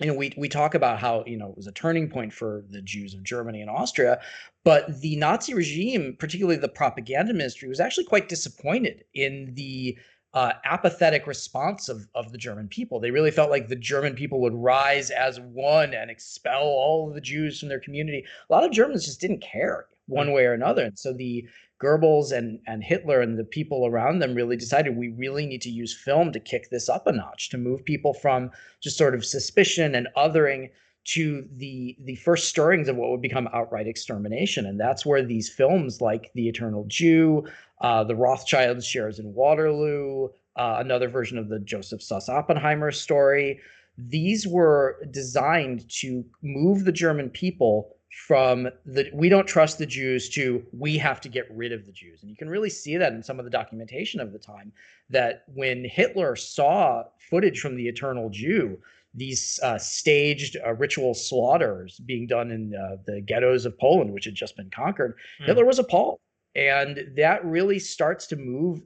[0.00, 2.64] you know, we we talk about how you know it was a turning point for
[2.70, 4.20] the Jews of Germany and Austria,
[4.64, 9.98] but the Nazi regime, particularly the propaganda ministry, was actually quite disappointed in the
[10.34, 13.00] uh, apathetic response of of the German people.
[13.00, 17.14] They really felt like the German people would rise as one and expel all of
[17.14, 18.24] the Jews from their community.
[18.48, 21.44] A lot of Germans just didn't care one way or another, and so the
[21.80, 25.70] Goebbels and, and Hitler and the people around them really decided we really need to
[25.70, 29.24] use film to kick this up a notch, to move people from just sort of
[29.24, 30.70] suspicion and othering
[31.04, 34.66] to the the first stirrings of what would become outright extermination.
[34.66, 37.46] And that's where these films like The Eternal Jew,
[37.80, 43.60] uh, The Rothschilds Shares in Waterloo, uh, another version of the Joseph Suss Oppenheimer story,
[43.96, 50.28] these were designed to move the German people from the we don't trust the Jews
[50.30, 52.22] to we have to get rid of the Jews.
[52.22, 54.72] And you can really see that in some of the documentation of the time
[55.10, 58.78] that when Hitler saw footage from the Eternal Jew,
[59.14, 64.24] these uh, staged uh, ritual slaughters being done in uh, the ghettos of Poland, which
[64.24, 65.46] had just been conquered, mm.
[65.46, 66.18] Hitler was appalled.
[66.54, 68.80] And that really starts to move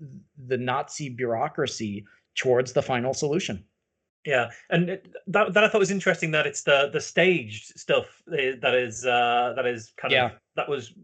[0.46, 2.04] the Nazi bureaucracy
[2.34, 3.64] towards the final solution.
[4.24, 8.52] Yeah, and that that I thought was interesting that it's the the staged stuff eh,
[8.60, 10.26] that is uh, that is kind yeah.
[10.26, 10.94] of that was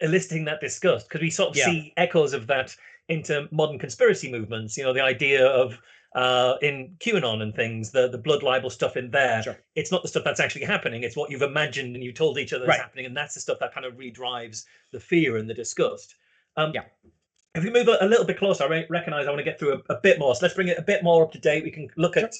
[0.00, 1.64] eliciting that disgust because we sort of yeah.
[1.64, 2.76] see echoes of that
[3.08, 4.76] into modern conspiracy movements.
[4.76, 5.78] You know, the idea of
[6.14, 9.42] uh, in QAnon and things, the the blood libel stuff in there.
[9.42, 9.56] Sure.
[9.74, 11.04] It's not the stuff that's actually happening.
[11.04, 13.58] It's what you've imagined and you told each other is happening, and that's the stuff
[13.60, 16.16] that kind of redrives the fear and the disgust.
[16.58, 16.82] Um, yeah
[17.56, 19.82] if we move a, little bit closer, I re- recognize I want to get through
[19.88, 20.34] a, a, bit more.
[20.34, 21.64] So let's bring it a bit more up to date.
[21.64, 22.34] We can look at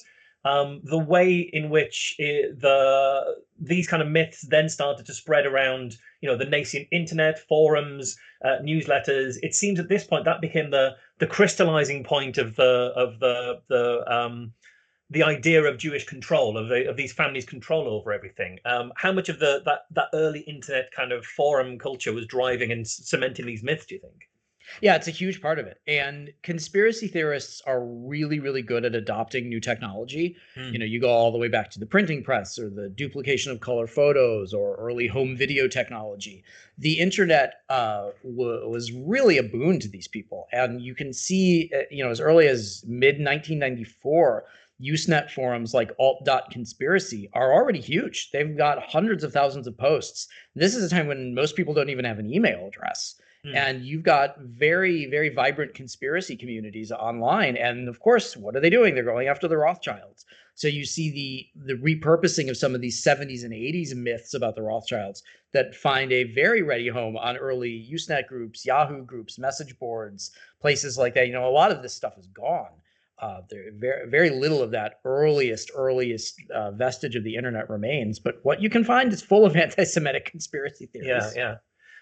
[0.45, 5.45] um, the way in which it, the these kind of myths then started to spread
[5.45, 9.37] around, you know, the nascent internet, forums, uh, newsletters.
[9.41, 13.61] It seems at this point that became the the crystallizing point of the of the
[13.67, 14.53] the um,
[15.09, 18.59] the idea of Jewish control of the, of these families' control over everything.
[18.65, 22.71] Um, how much of the that that early internet kind of forum culture was driving
[22.71, 23.87] and cementing these myths?
[23.87, 24.29] Do you think?
[24.81, 25.79] Yeah, it's a huge part of it.
[25.87, 30.35] And conspiracy theorists are really, really good at adopting new technology.
[30.55, 30.71] Hmm.
[30.73, 33.51] You know, you go all the way back to the printing press or the duplication
[33.51, 36.43] of color photos or early home video technology.
[36.77, 40.47] The internet uh, w- was really a boon to these people.
[40.51, 44.45] And you can see, uh, you know, as early as mid 1994,
[44.81, 48.29] Usenet forums like alt.conspiracy are already huge.
[48.31, 50.27] They've got hundreds of thousands of posts.
[50.55, 53.19] This is a time when most people don't even have an email address.
[53.45, 53.55] Mm.
[53.55, 57.55] And you've got very, very vibrant conspiracy communities online.
[57.55, 58.95] And of course, what are they doing?
[58.95, 60.25] They're going after the Rothschilds.
[60.55, 64.55] So you see the the repurposing of some of these 70s and 80s myths about
[64.55, 65.21] the Rothschilds
[65.53, 70.97] that find a very ready home on early Usenet groups, Yahoo groups, message boards, places
[70.97, 71.27] like that.
[71.27, 72.71] You know, a lot of this stuff is gone.
[73.19, 78.17] Uh, there very very little of that earliest earliest uh, vestige of the internet remains.
[78.17, 81.07] But what you can find is full of anti-Semitic conspiracy theories.
[81.07, 81.55] Yeah, yeah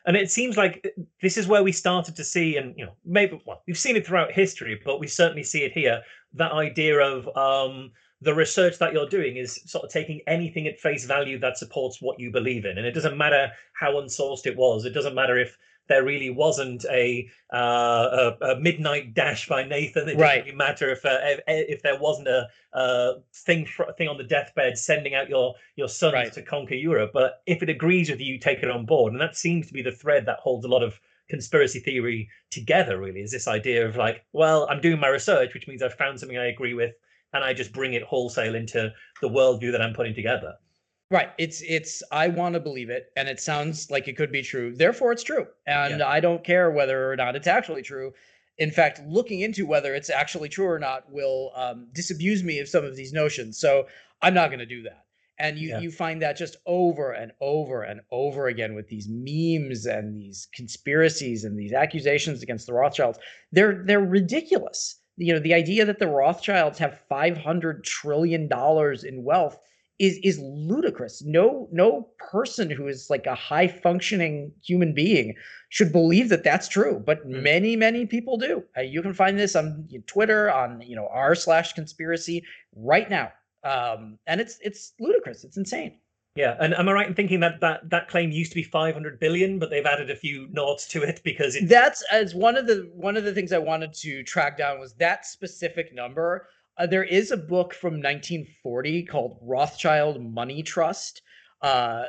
[0.06, 0.86] and it seems like
[1.22, 4.06] this is where we started to see and you know maybe well we've seen it
[4.06, 6.02] throughout history but we certainly see it here
[6.34, 7.92] that idea of um
[8.22, 12.02] the research that you're doing is sort of taking anything at face value that supports
[12.02, 14.86] what you believe in, and it doesn't matter how unsourced it was.
[14.86, 20.04] It doesn't matter if there really wasn't a, uh, a, a midnight dash by Nathan.
[20.04, 20.44] It doesn't Right.
[20.46, 24.24] really matter if uh, if, if there wasn't a uh, thing fr- thing on the
[24.24, 26.34] deathbed sending out your your sons Right.
[26.34, 27.12] to conquer Europe.
[27.14, 29.74] But if it agrees with you, you take it on board, and that seems to
[29.74, 33.00] be the thread that holds a lot of conspiracy theory together.
[33.00, 36.20] Really, is this idea of like, well, I'm doing my research, which means I've found
[36.20, 36.94] something I agree with,
[37.34, 40.54] and I just bring it wholesale into the worldview that I'm putting together.
[41.12, 41.30] Right.
[41.38, 44.74] It's it's I want to believe it and it sounds like it could be true.
[44.76, 45.48] Therefore it's true.
[45.68, 46.08] And Yeah.
[46.08, 48.14] I don't care whether or not it's actually true.
[48.58, 52.68] In fact, looking into whether it's actually true or not will um, disabuse me of
[52.70, 53.60] some of these notions.
[53.60, 53.88] So
[54.22, 55.06] I'm not going to do that.
[55.38, 55.80] And you Yeah.
[55.82, 60.48] you find that just over and over and over again with these memes and these
[60.56, 63.20] conspiracies and these accusations against the Rothschilds.
[63.52, 65.02] They're they're ridiculous.
[65.18, 69.60] You know, the idea that the Rothschilds have 500 trillion dollars in wealth
[70.00, 71.24] is is ludicrous.
[71.24, 75.36] No no person who is like a high functioning human being
[75.70, 77.42] should believe that that's true, but Mm.
[77.44, 78.64] many many people do.
[78.78, 82.44] Uh, you can find this on Twitter on you know r slash conspiracy
[82.76, 83.32] right now,
[83.64, 85.44] um, and it's it's ludicrous.
[85.44, 86.00] It's insane.
[86.36, 89.22] Yeah, and am I right in thinking that that that claim used to be 500
[89.22, 92.68] billion, but they've added a few noughts to it because it That's as one of
[92.68, 96.50] the one of the things I wanted to track down was that specific number.
[96.78, 101.22] Uh, there is a book from 1940 called Rothschild Money Trust,
[101.62, 102.04] uh,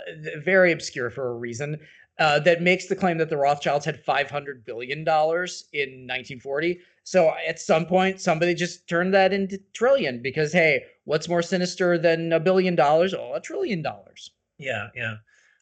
[0.45, 1.79] very obscure for a reason,
[2.19, 6.81] uh, that makes the claim that the Rothschilds had 500 billion dollars in 1940.
[7.05, 11.99] So at some point, somebody just turned that into trillion because hey, what's more sinister
[11.99, 13.15] than a billion dollars?
[13.15, 14.31] Oh, a trillion dollars.
[14.59, 15.17] Yeah, yeah.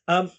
[0.09, 0.31] Um,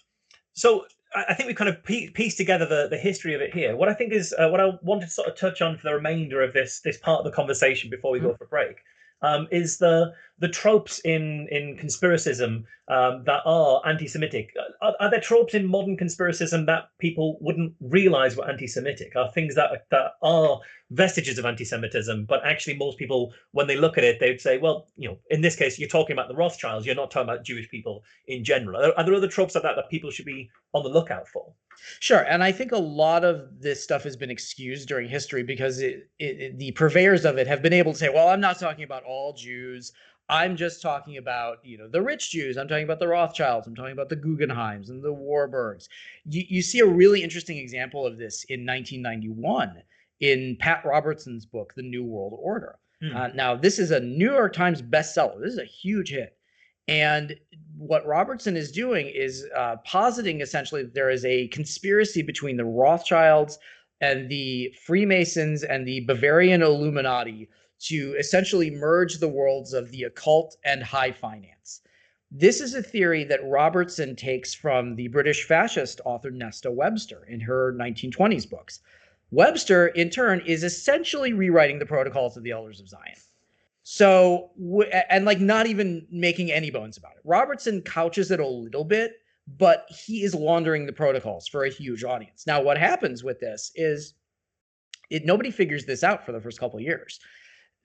[0.54, 3.74] so I think we've kind of pieced together the, the history of it here.
[3.74, 5.94] What I think is uh, what I wanted to sort of touch on for the
[5.94, 8.76] remainder of this this part of the conversation before we go for a break
[9.22, 14.54] um, is the the tropes in in conspiracism um, that are anti-Semitic.
[14.82, 19.16] Are, are there tropes in modern conspiracism that people wouldn't realize were anti-Semitic?
[19.16, 23.98] Are things that that are vestiges of anti-Semitism, but actually most people, when they look
[23.98, 26.86] at it, they'd say, well, you know, in this case, you're talking about the Rothschilds.
[26.86, 28.80] You're not talking about Jewish people in general.
[28.80, 31.52] Are, are there other tropes like that that people should be on the lookout for?
[32.00, 35.80] Sure, and I think a lot of this stuff has been excused during history because
[35.80, 38.58] it, it, it- the purveyors of it have been able to say, "Well, I'm not
[38.58, 39.92] talking about all Jews.
[40.28, 42.56] I'm just talking about you know the rich Jews.
[42.56, 43.66] I'm talking about the Rothschilds.
[43.66, 45.88] I'm talking about the Guggenheims and the Warburgs."
[46.24, 49.82] You, you see a really interesting example of this in 1991
[50.20, 52.78] in Pat Robertson's book, The New World Order.
[53.02, 53.16] Hmm.
[53.16, 55.40] Uh, now, this is a New York Times bestseller.
[55.40, 56.36] This is a huge hit.
[56.88, 57.36] And
[57.76, 62.64] what Robertson is doing is uh, positing essentially that there is a conspiracy between the
[62.64, 63.58] Rothschilds
[64.00, 70.56] and the Freemasons and the Bavarian Illuminati to essentially merge the worlds of the occult
[70.64, 71.82] and high finance.
[72.30, 77.40] This is a theory that Robertson takes from the British fascist author Nesta Webster in
[77.40, 78.80] her 1920s books.
[79.30, 83.16] Webster, in turn, is essentially rewriting the protocols of the Elders of Zion.
[83.82, 84.50] So,
[85.10, 87.22] and like not even making any bones about it.
[87.24, 89.12] Robertson couches it a little bit,
[89.58, 92.46] but he is laundering the protocols for a huge audience.
[92.46, 94.14] Now, what happens with this is
[95.10, 97.20] it nobody figures this out for the first couple years.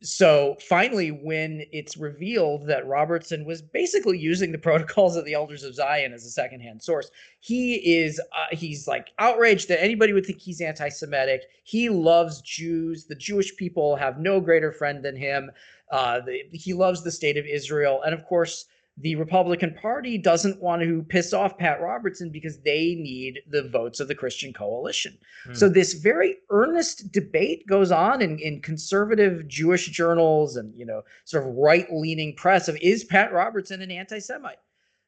[0.04, 5.64] So finally, when it's revealed that Robertson was basically using the protocols of the Elders
[5.64, 10.26] of Zion as a secondhand source, he is uh, he's like outraged that anybody would
[10.26, 11.44] think he's anti-Semitic.
[11.64, 13.06] He loves Jews.
[13.06, 15.52] The Jewish people have no greater friend than him.
[15.92, 18.66] Uh, the, he loves the state of Israel, and of course,
[18.98, 24.00] the Republican Party doesn't want to piss off Pat Robertson because they need the votes
[24.00, 25.18] of the Christian coalition.
[25.46, 25.54] Hmm.
[25.54, 31.04] So this very earnest debate goes on in, in conservative Jewish journals and you know
[31.26, 34.60] sort of right-leaning press of is Pat Robertson an anti-Semite?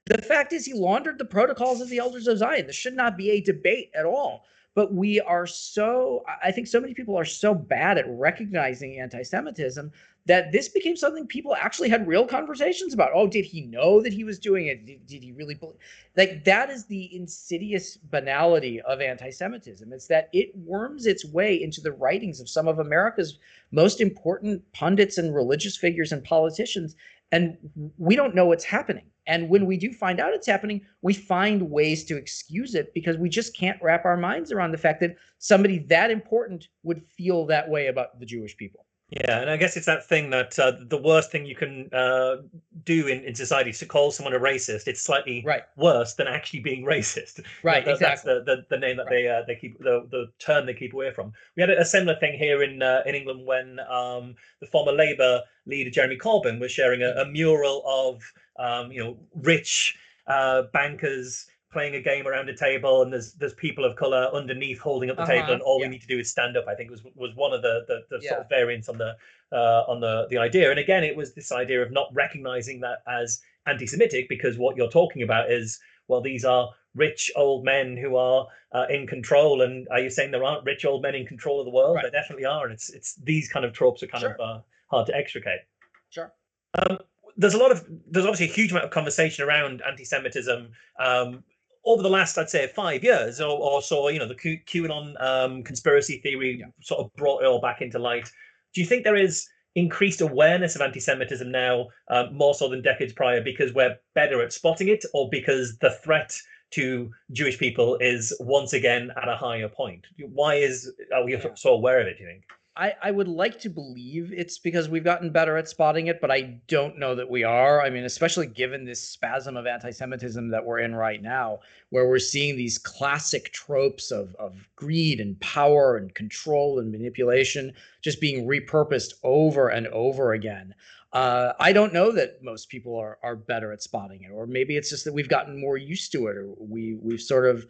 [0.06, 2.68] The fact is he laundered the protocols of the elders of Zion.
[2.68, 4.46] This should not be a debate at all.
[4.76, 9.00] But we are so I- I think so many people are so bad at recognizing
[9.00, 9.92] anti-Semitism
[10.26, 13.12] that this became something people actually had real conversations about.
[13.14, 14.86] Oh, did he know that he was doing it?
[14.86, 15.76] Did, did he really believe?
[16.16, 19.92] Like that is the insidious banality of anti-Semitism.
[19.92, 23.38] It's that it worms its way into the writings of some of America's
[23.72, 26.96] most important pundits and religious figures and politicians,
[27.32, 27.58] and
[27.98, 29.06] we don't know what's happening.
[29.26, 33.18] And when we do find out it's happening, we find ways to excuse it because
[33.18, 37.46] we just can't wrap our minds around the fact that somebody that important would feel
[37.48, 38.86] that way about the Jewish people.
[39.16, 42.38] Yeah, and I guess it's that thing that uh, the worst thing you can uh,
[42.84, 44.88] do in, in society is to call someone a racist.
[44.88, 45.64] It's slightly Right.
[45.76, 47.42] worse than actually being racist.
[47.62, 47.86] Right.
[47.86, 49.12] That- that's the, the, the name that Right.
[49.24, 51.32] they uh, they keep the, the term they keep away from.
[51.56, 55.42] We had a, similar thing here in uh, in England when um, the former Labour
[55.68, 58.24] leader Jeremy Corbyn was sharing a, a mural of
[58.58, 59.96] um, you know rich
[60.28, 64.80] uh, bankers playing a game around a table and there's there's people of color underneath
[64.80, 65.88] holding up the table Uh-huh, and all yeah.
[65.88, 67.98] we need to do is stand up i think was was one of the the,
[68.12, 69.12] the sort of variants on the
[69.52, 73.00] uh, on the the idea and again it was this idea of not recognizing that
[73.08, 78.16] as anti-semitic because what you're talking about is well these are rich old men who
[78.16, 81.60] are uh, in control and are you saying there aren't rich old men in control
[81.60, 82.04] of the world Right.
[82.04, 84.36] there definitely are and it's it's these kind of tropes are kind Sure.
[84.36, 84.60] of uh,
[84.92, 85.62] hard to extricate
[86.10, 86.32] Sure.
[86.80, 86.98] um,
[87.36, 90.60] there's a lot of there's obviously a huge amount of conversation around anti-Semitism
[91.00, 91.44] um,
[91.86, 94.08] over the last, I'd say, five years or, or so.
[94.10, 96.68] You know, the Q- QAnon um, conspiracy theory Yeah.
[96.82, 98.32] sort of brought it all back into light.
[98.74, 103.12] Do you think there is increased awareness of anti-Semitism now, um, more so than decades
[103.14, 106.36] prior, because we're better at spotting it, or because the threat
[106.72, 110.06] to Jewish people is once again at a higher point?
[110.20, 111.54] Why is are we Yeah.
[111.56, 112.18] so aware of it?
[112.18, 112.44] Do you think?
[112.76, 116.32] I, I would like to believe it's because we've gotten better at spotting it, but
[116.32, 117.82] I don't know that we are.
[117.82, 121.60] I mean, especially given this spasm of anti Semitism that we're in right now,
[121.92, 127.74] where we're seeing these classic tropes of, of greed and power and control and manipulation
[128.02, 130.74] just being repurposed over and over again.
[131.12, 134.78] Uh, I don't know that most people are, are better at spotting it, or maybe
[134.78, 137.68] it's just that we've gotten more used to it, or we, we've sort of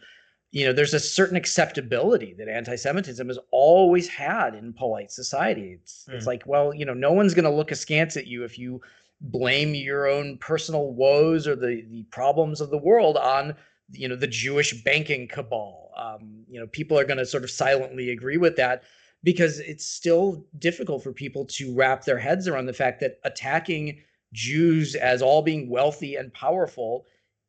[0.54, 6.06] you know there's a certain acceptability that anti-semitism has always had in polite society it's
[6.12, 6.28] it's Mm.
[6.28, 8.80] like well you know no one's going to look askance at you if you
[9.20, 13.54] blame your own personal woes or the the problems of the world on
[13.92, 17.50] you know the jewish banking cabal um, you know people are going to sort of
[17.50, 18.82] silently agree with that
[19.24, 23.98] because it's still difficult for people to wrap their heads around the fact that attacking
[24.32, 27.06] jews as all being wealthy and powerful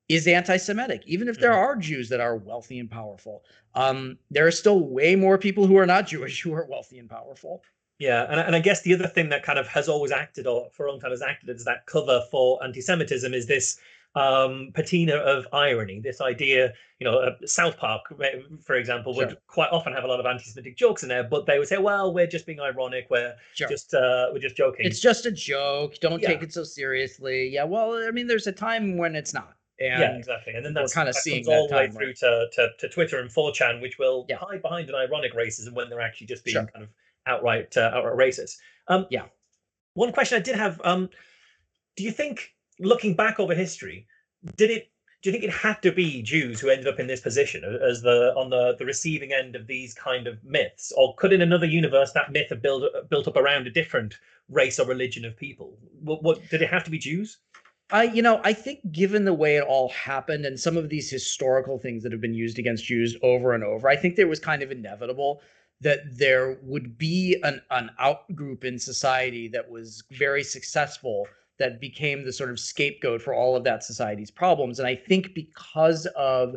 [0.09, 1.57] is anti-Semitic, even if there Mhm.
[1.57, 3.43] are Jews that are wealthy and powerful.
[3.73, 7.09] Um, there are still way more people who are not Jewish who are wealthy and
[7.09, 7.63] powerful.
[7.97, 10.69] Yeah, and, and I guess the other thing that kind of has always acted, or
[10.71, 13.77] for a long time has acted as that cover for anti-Semitism, is this
[14.17, 15.99] um, patina of irony.
[15.99, 18.25] This idea, you know, uh, South Park, uh,
[18.63, 19.37] for example, would Sure.
[19.47, 22.13] quite often have a lot of anti-Semitic jokes in there, but they would say, "Well,
[22.13, 23.07] we're just being ironic.
[23.09, 23.67] We're Sure.
[23.67, 25.99] just uh, we're just joking." It's just a joke.
[25.99, 26.29] Don't Yeah.
[26.29, 27.49] take it so seriously.
[27.49, 29.54] Yeah, well, I mean, there's a time when it's not.
[29.79, 30.53] And yeah, exactly.
[30.53, 33.29] And then that's kinda that seeing all the way through to, to to Twitter and
[33.29, 34.37] 4chan, which will Yeah.
[34.37, 36.69] hide behind an ironic racism when they're actually just being Sure.
[36.73, 36.89] kind of
[37.27, 38.57] outright uh, outright racist.
[38.87, 39.25] Um, Yeah.
[39.95, 41.09] One question I did have: um,
[41.97, 44.07] Do you think, looking back over history,
[44.57, 44.89] did it?
[45.21, 48.01] Do you think it had to be Jews who ended up in this position as
[48.01, 51.65] the on the the receiving end of these kind of myths, or could in another
[51.65, 54.19] universe that myth have built built up around a different
[54.49, 55.77] race or religion of people?
[56.01, 57.37] What, what did it have to be Jews?
[57.91, 61.09] I, you know, I think given the way it all happened and some of these
[61.09, 64.39] historical things that have been used against Jews over and over, I think there was
[64.39, 65.41] kind of inevitable
[65.81, 71.27] that there would be an an out group in society that was very successful
[71.59, 74.79] that became the sort of scapegoat for all of that society's problems.
[74.79, 76.55] And I think because of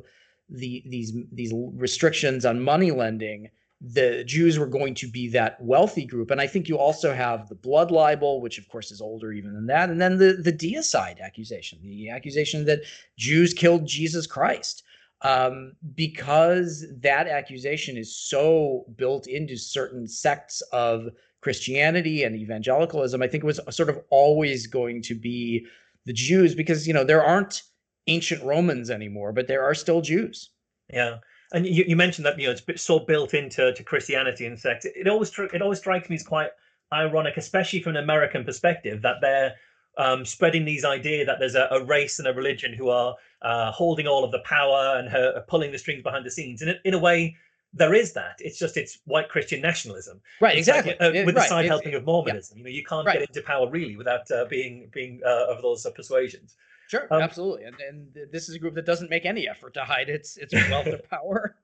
[0.49, 3.51] the these these restrictions on money lending,
[3.81, 6.31] the Jews were going to be that wealthy group.
[6.31, 9.55] And I think you also have the blood libel, which of course is older even
[9.55, 12.81] than that, and then the the deicide accusation, the accusation that
[13.17, 14.83] Jews killed Jesus Christ.
[15.23, 21.09] Um, because that accusation is so built into certain sects of
[21.41, 25.67] Christianity and evangelicalism, I think it was sort of always going to be
[26.07, 27.63] the Jews because you know there aren't
[28.07, 30.51] ancient Romans anymore, but there are still Jews.
[30.93, 31.19] Yeah,
[31.53, 34.85] and you, you mentioned that you know it's so built into to Christianity and sex.
[34.85, 36.51] It, it always it always strikes me as quite
[36.93, 39.55] ironic, especially from an American perspective, that they're
[39.99, 43.71] um, spreading these idea that there's a, a race and a religion who are uh,
[43.73, 46.63] holding all of the power and her, pulling the strings behind the scenes.
[46.63, 47.35] And in, in a way,
[47.75, 48.37] there is that.
[48.39, 50.21] It's just it's white Christian nationalism.
[50.41, 51.07] Right, It's like, exactly.
[51.07, 52.59] uh, It- with the side it- helping of Mormonism.
[52.59, 53.19] You know, you can't Right.
[53.19, 56.55] get into power really without uh, being being uh, of those uh, persuasions.
[56.89, 59.85] Sure, Um, absolutely, and and this is a group that doesn't make any effort to
[59.85, 61.57] hide its its wealth or power.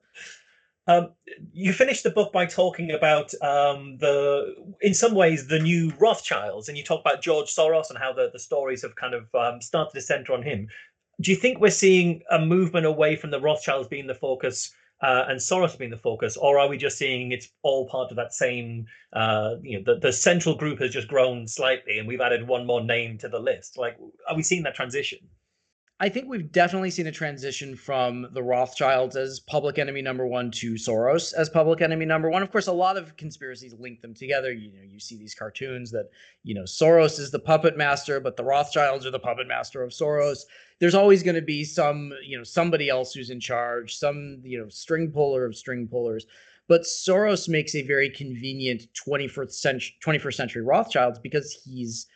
[0.86, 1.12] Um,
[1.52, 6.68] you finished the book by talking about um, the, in some ways, the new Rothschilds,
[6.68, 9.62] and you talk about George Soros and how the, the stories have kind of um,
[9.62, 10.68] started to center on him.
[11.22, 15.26] Do you think we're seeing a movement away from the Rothschilds being the focus uh,
[15.28, 18.32] and Soros being the focus, or are we just seeing it's all part of that
[18.32, 22.48] same, uh, you know, the, the central group has just grown slightly and we've added
[22.48, 23.76] one more name to the list?
[23.76, 23.98] Like,
[24.28, 25.18] are we seeing that transition?
[26.00, 30.50] I think we've definitely seen a transition from the Rothschilds as public enemy number one
[30.52, 32.42] to Soros as public enemy number one.
[32.42, 34.52] Of course, a lot of conspiracies link them together.
[34.52, 36.10] You know, you see these cartoons that,
[36.42, 39.92] you know, Soros is the puppet master, but the Rothschilds are the puppet master of
[39.92, 40.40] Soros.
[40.80, 44.58] There's always going to be some, you know, somebody else who's in charge, some, you
[44.58, 46.26] know, string puller of string pullers.
[46.66, 52.08] But Soros makes a very convenient 21st century 21st century Rothschilds because he's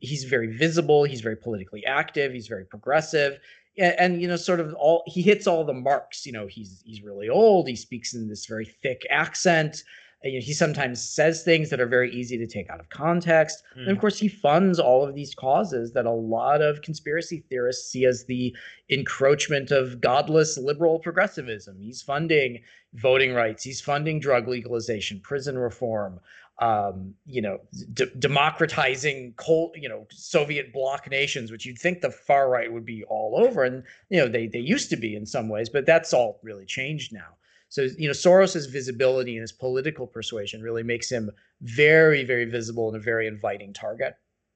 [0.00, 3.38] he's very visible he's very politically active he's very progressive
[3.78, 6.82] and, and, you know sort of all he hits all the marks you know he's
[6.84, 9.82] he's really old he speaks in this very thick accent
[10.24, 13.64] you know, he sometimes says things that are very easy to take out of context
[13.76, 13.80] mm.
[13.80, 14.00] and of hmm.
[14.00, 18.24] course he funds all of these causes that a lot of conspiracy theorists see as
[18.26, 18.54] the
[18.88, 22.60] encroachment of godless liberal progressivism he's funding
[22.94, 26.20] voting rights he's funding drug legalization prison reform
[26.62, 27.58] um, you know,
[27.92, 32.86] d- democratizing cold, you know, Soviet bloc nations, which you'd think the far right would
[32.86, 35.86] be all over, and you know, they they used to be in some ways, but
[35.86, 37.34] that's all really changed now.
[37.68, 41.32] So you know, Soros's visibility and his political persuasion really makes him
[41.62, 44.14] very, very visible and a very inviting target.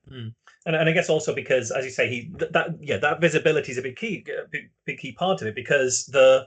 [0.08, 0.32] Mm.
[0.64, 3.78] And, and I guess also because, as you say, he that yeah, that visibility is
[3.78, 6.46] a big key, big, big key part of it because the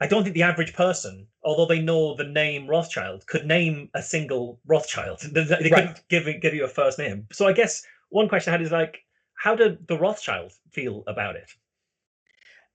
[0.00, 4.02] I don't think the average person, although they know the name Rothschild, could name a
[4.02, 5.20] single Rothschild.
[5.32, 5.70] They, they right.
[5.70, 7.26] couldn't give give you a first name.
[7.32, 11.36] So I guess one question I had is like, how did the Rothschild feel about
[11.36, 11.50] it?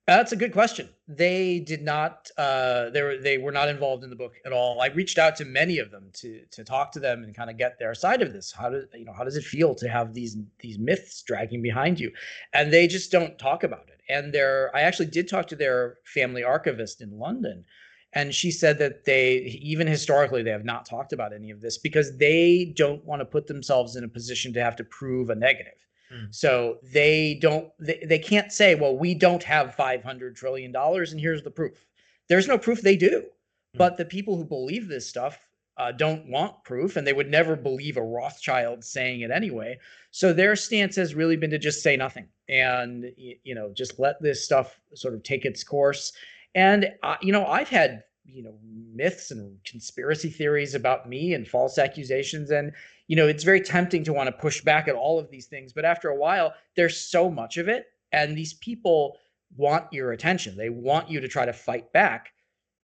[0.05, 0.89] That's a good question.
[1.07, 2.29] They did not.
[2.37, 4.81] Uh, they were they were not involved in the book at all.
[4.81, 7.57] I reached out to many of them to to talk to them and kind of
[7.57, 8.51] get their side of this.
[8.51, 12.01] How does you know how does it feel to have these these myths dragging behind
[12.01, 12.11] you?
[12.51, 13.92] And they just don't talk about it.
[14.09, 17.65] And their I actually did talk to their family archivist in London,
[18.13, 21.77] and she said that they even historically they have not talked about any of this
[21.77, 25.35] because they don't want to put themselves in a position to have to prove a
[25.35, 25.83] negative
[26.13, 26.25] Hmm.
[26.31, 31.19] So they don't they, they can't say, well, we don't have 500 trillion dollars and
[31.19, 31.85] here's the proof.
[32.29, 33.21] There's no proof they do.
[33.21, 33.77] Mm.
[33.77, 35.39] But the people who believe this stuff
[35.77, 39.77] uh, don't want proof and they would never believe a Rothschild saying it anyway.
[40.11, 44.21] So their stance has really been to just say nothing and you know just let
[44.21, 46.13] this stuff sort of take its course.
[46.55, 48.53] And uh, you know I've had you know
[48.93, 52.71] myths and conspiracy theories about me and false accusations and
[53.07, 55.73] you know it's very tempting to want to push back at all of these things
[55.73, 59.17] but after a while there's so much of it and these people
[59.57, 62.31] want your attention they want you to try to fight back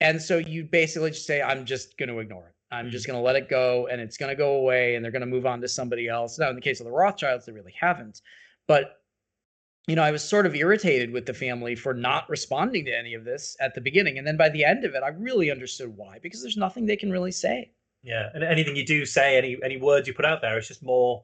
[0.02, 3.10] and so you basically just say i'm just going to ignore it i'm just mm.
[3.10, 5.28] going to let it go and it's going to go away and they're going to
[5.28, 8.22] move on to somebody else now in the case of the rothschilds they really haven't
[8.68, 8.98] but
[9.88, 13.14] you know, I was sort of irritated with the family for not responding to any
[13.14, 14.18] of this at the beginning.
[14.18, 16.98] And then by the end of it, I really understood why, because there's nothing they
[16.98, 17.72] can really say.
[18.04, 18.30] Yeah.
[18.34, 21.24] And anything you do say, any any words you put out there, it's just more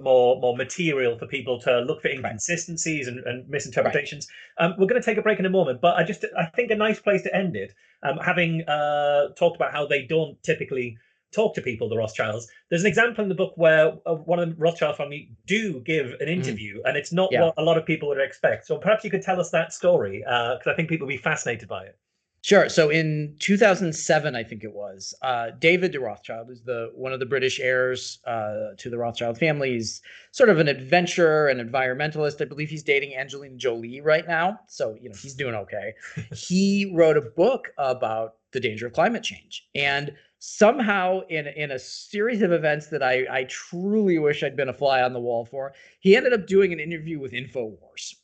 [0.00, 4.28] more more material for people to look for inconsistencies and, and, misinterpretations.
[4.58, 4.66] Right.
[4.66, 6.70] Um, we're going to take a break in a moment, but I just I think
[6.70, 10.98] a nice place to end it, um, having uh, talked about how they don't typically
[11.32, 12.48] talk to people, the Rothschilds.
[12.68, 16.06] There's an example in the book where uh, one of the Rothschild family do give
[16.06, 16.28] an mm-hmm.
[16.28, 16.88] interview, mm.
[16.88, 17.44] and it's not yeah.
[17.44, 18.66] what a lot of people would expect.
[18.66, 21.18] So perhaps you could tell us that story, because uh, I think people would be
[21.18, 21.96] fascinated by it.
[22.42, 22.70] Sure.
[22.70, 27.20] So in 2007, I think it was, uh, David de Rothschild is the one of
[27.20, 29.72] the British heirs uh, to the Rothschild family.
[29.72, 30.00] He's
[30.32, 32.40] sort of an adventurer and environmentalist.
[32.40, 35.92] I believe he's dating Angelina Jolie right now, so you know he's doing okay.
[36.32, 41.78] he wrote a book about the danger of climate change, and somehow in in a
[41.78, 45.44] series of events that I I truly wish I'd been a fly on the wall
[45.44, 48.14] for, he ended up doing an interview with Infowars.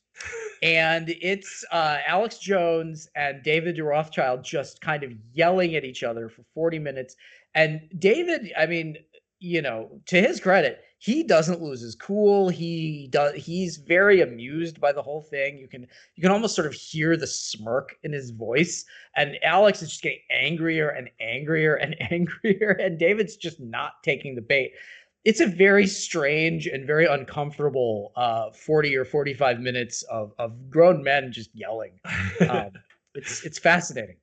[0.63, 6.29] And it's uh, Alex Jones and David Rothschild just kind of yelling at each other
[6.29, 7.17] for 40 minutes.
[7.55, 8.97] And David, I mean,
[9.39, 12.49] you know, to his credit, he doesn't lose his cool.
[12.49, 13.35] He does.
[13.35, 15.59] He's very amused by the whole thing.
[15.59, 18.85] You can you can almost sort of hear the smirk in his voice.
[19.15, 22.71] And Alex is just getting angrier and angrier and angrier.
[22.81, 24.73] And David's just not taking the bait.
[25.27, 31.03] It's a very strange and very uncomfortable uh, 40 or 45 minutes of, of grown
[31.03, 31.99] men just yelling.
[32.49, 32.71] Um,
[33.17, 34.19] it's it's fascinating.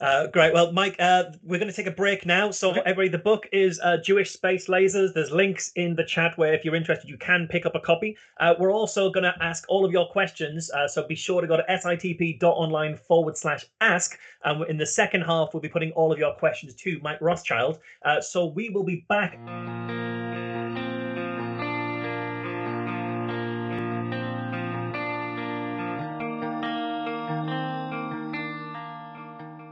[0.00, 0.52] Uh, great.
[0.52, 2.50] Well, Mike, uh, we're going to take a break now.
[2.50, 5.12] So, everybody, the book is uh, Jewish Space Lasers.
[5.12, 8.16] There's links in the chat where, if you're interested, you can pick up a copy.
[8.38, 10.70] Uh, we're also going to ask all of your questions.
[10.70, 14.16] Uh, so, be sure to go to sitp.online forward slash ask.
[14.44, 17.80] And in the second half, we'll be putting all of your questions to Mike Rothschild.
[18.04, 19.36] Uh, so, we will be back.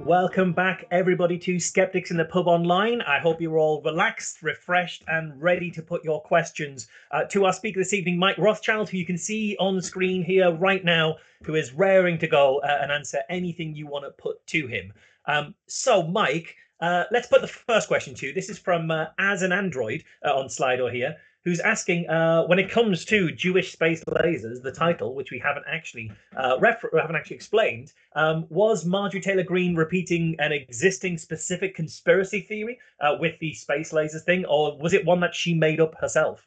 [0.07, 3.02] Welcome back, everybody, to Skeptics in the Pub Online.
[3.02, 7.52] I hope you're all relaxed, refreshed, and ready to put your questions uh, to our
[7.52, 11.57] speaker this evening, Mike Rothschild, who you can see on screen here right now, who
[11.57, 14.92] is raring to go uh, and answer anything you want to put to him.
[15.26, 18.32] Um, so, Mike, uh, let's put the first question to you.
[18.32, 21.16] This is from uh, As an Android uh, on Slido here
[21.47, 25.64] who's asking uh, when it comes to Jewish space lasers, the title, which we haven't
[25.70, 31.76] actually uh, refer- haven't actually explained, um, was Marjorie Taylor Greene repeating an existing specific
[31.76, 35.80] conspiracy theory uh, with the space lasers thing, or was it one that she made
[35.80, 36.44] up herself?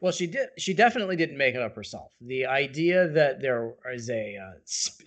[0.00, 0.50] Well, she did.
[0.58, 2.12] She definitely didn't make it up herself.
[2.20, 4.58] The idea that there is a uh,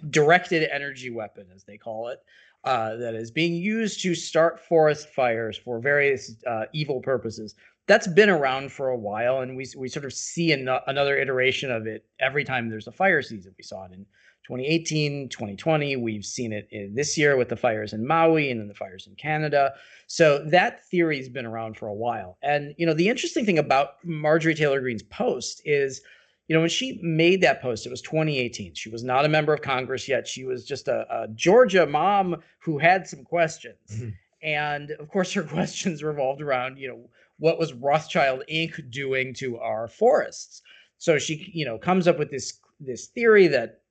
[0.09, 2.23] directed energy weapon, as they call it,
[2.63, 7.55] uh, that is being used to start forest fires for various uh, evil purposes
[7.87, 11.71] that's been around for a while, and we we sort of see an, another iteration
[11.71, 13.53] of it every time there's a fire season.
[13.57, 14.05] We saw it in
[14.47, 15.95] 2018, 2020.
[15.97, 19.07] We've seen it in, this year with the fires in Maui and then the fires
[19.07, 19.73] in Canada.
[20.07, 22.37] So that theory's been around for a while.
[22.41, 26.01] And you know, the interesting thing about Marjorie Taylor Greene's post is,
[26.47, 28.73] you know, when she made that post, it was 2018.
[28.73, 30.27] She was not a member of Congress yet.
[30.27, 33.77] She was just a, a Georgia mom who had some questions.
[33.93, 34.09] Mm-hmm.
[34.43, 37.09] And of course, her questions revolved around, you know,
[37.41, 38.91] what was Rothschild Inc.
[38.91, 40.61] doing to our forests?
[40.99, 43.81] So she, you know, comes up with this this theory that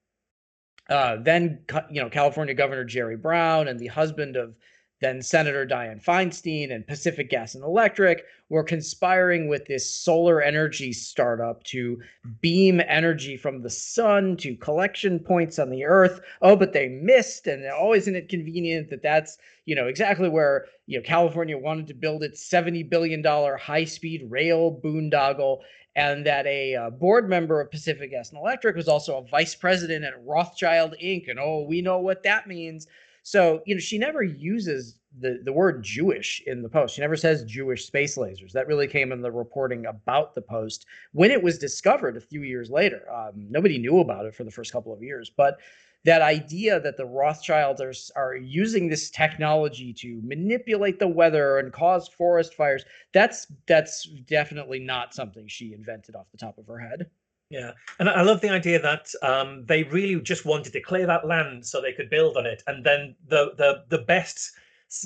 [0.89, 4.55] uh, then, you know, California Governor Jerry Brown and the husband of
[5.01, 10.93] then Senator Dianne Feinstein and Pacific Gas and Electric were conspiring with this solar energy
[10.93, 11.99] startup to
[12.39, 16.21] beam energy from the sun to collection points on the earth.
[16.41, 20.65] Oh, but they missed, and oh, isn't it convenient that that's you know exactly where
[20.85, 25.61] you know California wanted to build its seventy billion dollar high speed rail boondoggle.
[25.93, 29.55] And that a uh, board member of Pacific Gas and Electric was also a vice
[29.55, 31.29] president at Rothschild Inc.
[31.29, 32.87] And oh, we know what that means.
[33.23, 36.95] So, you know, she never uses the, the word Jewish in the post.
[36.95, 38.51] She never says Jewish space lasers.
[38.53, 42.43] That really came in the reporting about the post when it was discovered a few
[42.43, 43.03] years later.
[43.11, 45.59] Um, nobody knew about it for the first couple of years, but
[46.03, 51.71] that idea that the Rothschilds are, are using this technology to manipulate the weather and
[51.71, 56.79] cause forest fires, that's that's definitely not something she invented off the top of her
[56.79, 57.07] head.
[57.51, 61.27] Yeah, and I love the idea that um, they really just wanted to clear that
[61.27, 64.53] land so they could build on it, and then the the the best,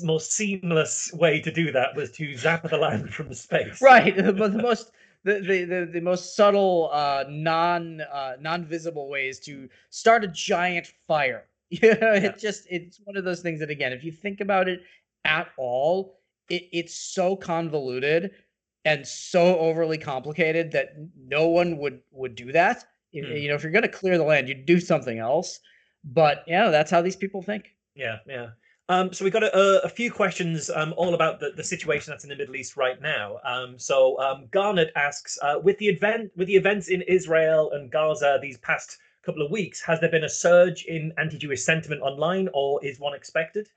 [0.04, 3.82] most seamless way to do that was to zap the land from space.
[3.82, 4.92] Right, but the most
[5.24, 10.28] the, the the, the most subtle, uh, non uh, non visible ways to start a
[10.28, 11.46] giant fire.
[11.68, 12.14] Yeah.
[12.14, 14.82] it just it's one of those things that again, if you think about it
[15.24, 18.30] at all, it, it's so convoluted
[18.86, 22.84] and so overly complicated that no one would would do that.
[23.12, 23.24] Hmm.
[23.24, 25.60] You know, if you're going to clear the land, you'd do something else.
[26.04, 27.74] But yeah, that's how these people think.
[27.94, 28.48] Yeah, yeah.
[28.88, 32.22] Um, so we've got a, a, few questions um, all about the, the situation that's
[32.22, 33.38] in the Middle East right now.
[33.44, 37.90] Um, so um, Garnet asks, uh, with the event with the events in Israel and
[37.90, 42.48] Gaza these past couple of weeks, has there been a surge in anti-Jewish sentiment online,
[42.54, 43.68] or is one expected?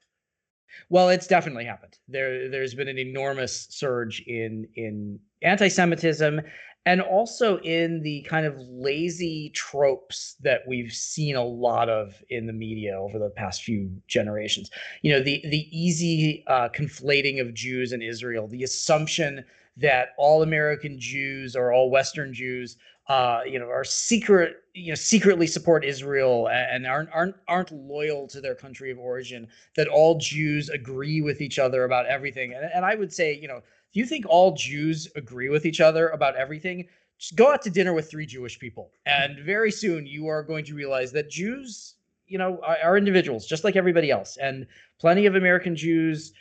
[0.89, 1.97] Well, it's definitely happened.
[2.07, 6.41] There, there's been an enormous surge in in anti-Semitism,
[6.85, 12.47] and also in the kind of lazy tropes that we've seen a lot of in
[12.47, 14.71] the media over the past few generations.
[15.01, 19.45] You know, the the easy uh, conflating of Jews and Israel, the assumption
[19.77, 22.77] that all American Jews or all Western Jews
[23.09, 28.27] uh, you know, are secret, you know, secretly support Israel and aren't aren't aren't loyal
[28.27, 29.47] to their country of origin.
[29.75, 32.53] That all Jews agree with each other about everything.
[32.53, 35.81] And, and I would say, you know, if you think all Jews agree with each
[35.81, 36.87] other about everything,
[37.17, 40.63] just go out to dinner with three Jewish people, and very soon you are going
[40.65, 41.95] to realize that Jews,
[42.27, 44.67] you know, are, are individuals just like everybody else, and
[44.99, 46.31] plenty of American Jews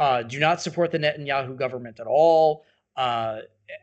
[0.00, 2.64] uh, do not support the Netanyahu government at all.
[2.96, 3.40] Uh,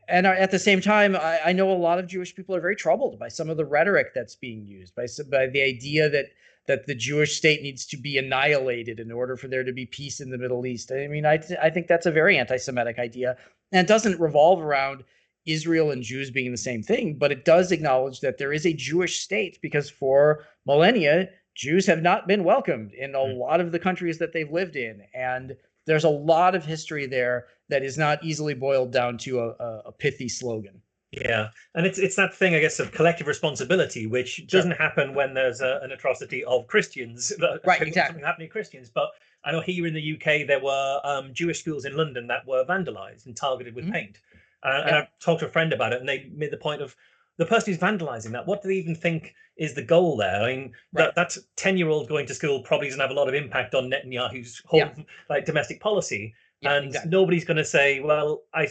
[0.08, 2.76] and at the same time, I, I, know a lot of Jewish people are very
[2.76, 6.28] troubled by some of the rhetoric that's being used, by, by the idea that
[6.66, 10.22] that the Jewish state needs to be annihilated in order for there to be peace
[10.22, 10.94] in the Middle East.
[10.94, 13.36] I mean, I, I think that's a very anti-Semitic idea,
[13.74, 15.04] and it doesn't revolve around
[15.46, 18.74] Israel and Jews being the same thing, but it does acknowledge that there is a
[18.74, 23.38] Jewish state because for millennia, Jews have not been welcomed in a mm.
[23.38, 27.48] lot of the countries that they've lived in, and there's a lot of history there
[27.70, 29.50] that is not easily boiled down to a,
[29.86, 30.82] a, pithy slogan.
[31.12, 35.36] Yeah, and it's it's that thing, I guess, of collective responsibility, which doesn't happen when
[35.36, 37.32] there's a, an atrocity of Christians.
[37.66, 38.14] Right, exactly.
[38.14, 39.10] Something happening to Christians, but
[39.46, 42.66] I know here in the UK there were um, Jewish schools in London that were
[42.66, 43.94] vandalised and targeted with mm-hmm.
[43.94, 44.20] paint.
[44.64, 44.88] Uh, yeah.
[44.88, 46.96] And I talked to a friend about it, and they made the point of,
[47.38, 50.42] the person who's vandalizing that, what do they even think is the goal there?
[50.44, 51.14] I mean, Right.
[51.16, 53.76] that that ten year old going to school probably doesn't have a lot of impact
[53.76, 54.94] on Netanyahu's whole Yeah.
[55.30, 56.34] like domestic policy.
[56.62, 57.12] Yeah, and exactly.
[57.12, 58.70] nobody's going to say, "Well, I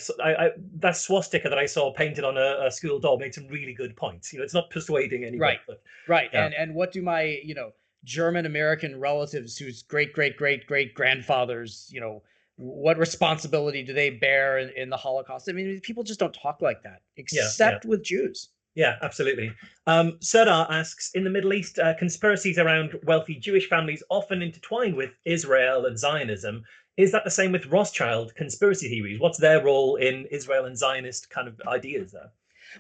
[0.81, 3.95] that swastika that I saw painted on a, a school door made some really good
[3.97, 5.39] points." You know, it's not persuading anybody.
[5.41, 5.59] Right.
[5.67, 6.31] But Right.
[6.33, 6.47] Yeah.
[6.47, 7.73] And and what do my, you know,
[8.05, 12.23] German American relatives whose great great great great grandfathers, you know,
[12.57, 15.49] what responsibility do they bear in, in the Holocaust?
[15.49, 17.23] I mean, people just don't talk like that, yeah.
[17.45, 18.49] except with Jews.
[18.75, 19.53] Yeah, absolutely.
[19.87, 24.97] Um, Serdar asks In the Middle East, uh, conspiracies around wealthy Jewish families often intertwined
[24.97, 26.65] with Israel and Zionism.
[26.97, 29.21] Is that the same with Rothschild conspiracy theories?
[29.21, 32.31] What's their role in Israel and Zionist kind of ideas there?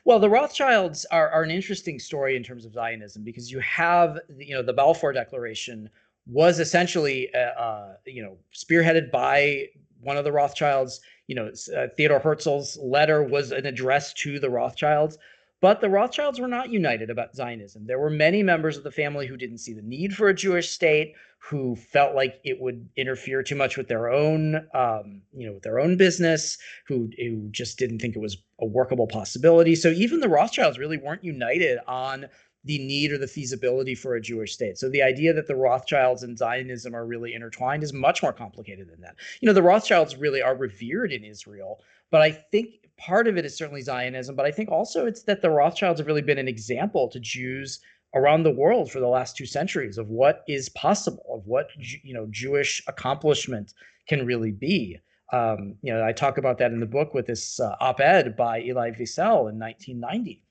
[0.04, 4.18] Well, the Rothschilds are, are an interesting story in terms of Zionism because you have,
[4.28, 5.90] the- you know, the Balfour Declaration
[6.26, 9.66] was essentially, uh, uh, you know, spearheaded by
[10.00, 11.00] one of the Rothschilds.
[11.26, 15.18] You know, uh, Theodor Herzl's letter was an address to the Rothschilds,
[15.60, 17.86] but the Rothschilds were not united about Zionism.
[17.86, 20.70] There were many members of the family who didn't see the need for a Jewish
[20.70, 25.54] state, who felt like it would interfere too much with their own, um, you know,
[25.54, 29.74] with their own business, who who just didn't think it was a workable possibility.
[29.74, 32.26] So even the Rothschilds really weren't united on
[32.64, 34.78] the need or the feasibility for a Jewish state.
[34.78, 38.88] So the idea that the Rothschilds and Zionism are really intertwined is much more complicated
[38.88, 39.16] than that.
[39.40, 43.44] You know, the Rothschilds really are revered in Israel, but I think part of it
[43.44, 46.48] is certainly Zionism, but I think also it's that the Rothschilds have really been an
[46.48, 47.80] example to Jews
[48.14, 52.14] around the world for the last two centuries of what is possible, of what you
[52.14, 53.74] know Jewish accomplishment
[54.06, 54.98] can really be.
[55.32, 58.60] Um, you know, I talk about that in the book with this uh, op-ed by
[58.60, 60.42] Elie Wiesel in 1990,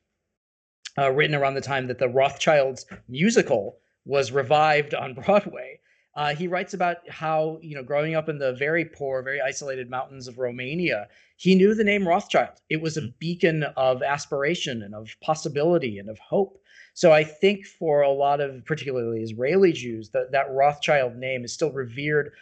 [0.97, 5.79] uh, written around the time that the Rothschilds musical was revived on Broadway.
[6.15, 9.89] Uh, he writes about how, you know, growing up in the very poor, very isolated
[9.89, 12.59] mountains of Romania, he knew the name Rothschild.
[12.69, 16.61] It was a beacon of aspiration and of possibility and of hope.
[16.93, 21.53] So I think for a lot of particularly Israeli Jews, that that Rothschild name is
[21.53, 22.33] still revered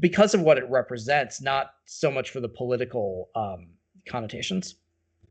[0.00, 3.68] because of what it represents, not so much for the political um,
[4.08, 4.76] connotations.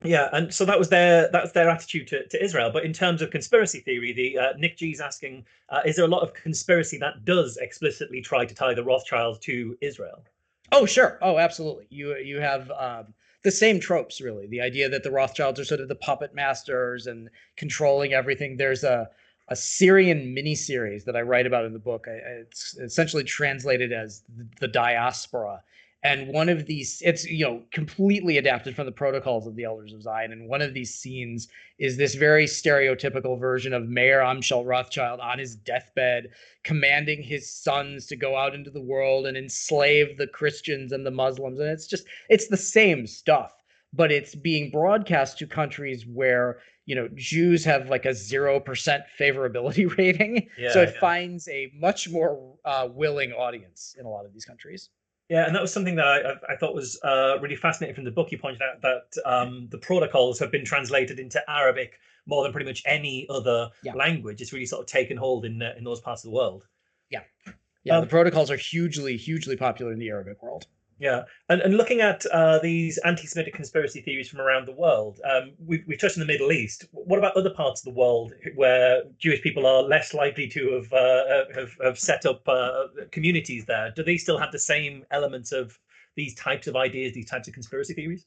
[0.03, 2.69] Yeah, and so that was their that's their attitude to, to Israel.
[2.71, 6.09] But in terms of conspiracy theory, the uh, Nick G's asking, uh, is there a
[6.09, 10.23] lot of conspiracy that does explicitly try to tie the Rothschilds to Israel?
[10.71, 11.17] Oh, sure.
[11.21, 11.87] Oh, absolutely.
[11.89, 14.47] You you have um, the same tropes, really.
[14.47, 18.57] The idea that the Rothschilds are sort of the puppet masters and controlling everything.
[18.57, 19.09] There's a
[19.49, 22.05] a Syrian miniseries that I write about in the book.
[22.07, 24.23] It's essentially translated as
[24.59, 25.63] the diaspora.
[26.03, 29.93] And one of these, it's you know completely adapted from the protocols of the Elders
[29.93, 30.31] of Zion.
[30.31, 31.47] And one of these scenes
[31.79, 36.29] is this very stereotypical version of Mayer Amschel Rothschild on his deathbed,
[36.63, 41.11] commanding his sons to go out into the world and enslave the Christians and the
[41.11, 41.59] Muslims.
[41.59, 43.53] And it's just, it's the same stuff,
[43.91, 49.97] but it's being broadcast to countries where, you know, Jews have like a 0% favorability
[49.97, 50.47] rating.
[50.59, 50.99] Yeah, so it yeah.
[50.99, 54.89] finds a much more uh, willing audience in a lot of these countries.
[55.29, 58.11] Yeah, and that was something that I, I- thought was uh, really fascinating from the
[58.11, 58.31] book.
[58.31, 62.65] You pointed out that um, the protocols have been translated into Arabic more than pretty
[62.65, 63.93] much any other Yeah.
[63.93, 64.41] language.
[64.41, 66.65] It's really sort of taken hold in uh, in those parts of the world.
[67.09, 70.67] Yeah, Um, the protocols are hugely, hugely popular in the Arabic world.
[70.99, 75.53] Yeah, and, and looking at uh, these anti-Semitic conspiracy theories from around the world, um,
[75.59, 76.85] we've, we've touched on the Middle East.
[76.91, 80.93] What about other parts of the world where Jewish people are less likely to have
[80.93, 83.91] uh, have, have set up uh, communities there?
[83.95, 85.77] Do they still have the same elements of
[86.15, 88.25] these types of ideas, these types of conspiracy theories?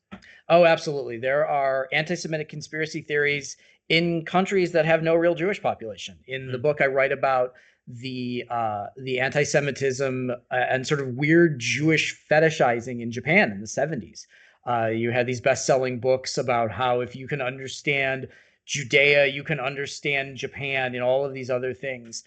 [0.49, 1.19] Oh, absolutely.
[1.19, 3.57] There are anti Semitic conspiracy theories
[3.89, 6.17] in countries that have no real Jewish population.
[6.29, 6.63] In the Mm.
[6.63, 7.55] book, I write about
[7.99, 13.67] the uh, the anti-Semitism uh, and sort of weird Jewish fetishizing in Japan in the
[13.67, 14.27] 70s.
[14.67, 18.29] Uh, you had these best-selling books about how if you can understand
[18.67, 22.23] Judea, you can understand Japan and all of these other things.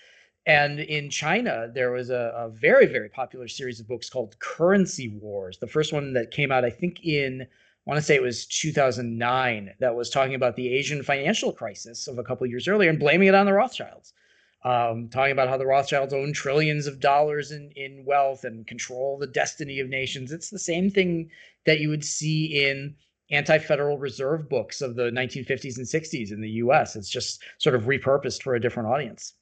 [0.45, 5.07] And in China, there was a, a very, very popular series of books called Currency
[5.07, 5.57] Wars.
[5.59, 7.47] The first one that came out, I think, in
[7.86, 12.07] I want to say it was 2009, that was talking about the Asian financial crisis
[12.07, 14.14] of a couple of years earlier and blaming it on the Rothschilds.
[14.66, 19.18] Um, talking about how the Rothschilds own trillions of dollars in, in wealth and control
[19.18, 20.32] the destiny of nations.
[20.32, 21.30] It's the same thing
[21.66, 22.95] that you would see in
[23.30, 26.95] anti-federal reserve books of the 1950s and 60s in the US.
[26.95, 29.34] It's just sort of repurposed for a different audience.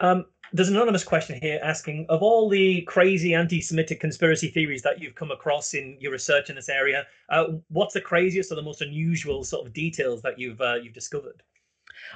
[0.00, 5.00] Um, there's an anonymous question here asking of all the crazy anti-Semitic conspiracy theories that
[5.00, 8.62] you've come across in your research in this area, uh, what's the craziest or the
[8.62, 11.42] most unusual sort of details that you've uh, you've discovered?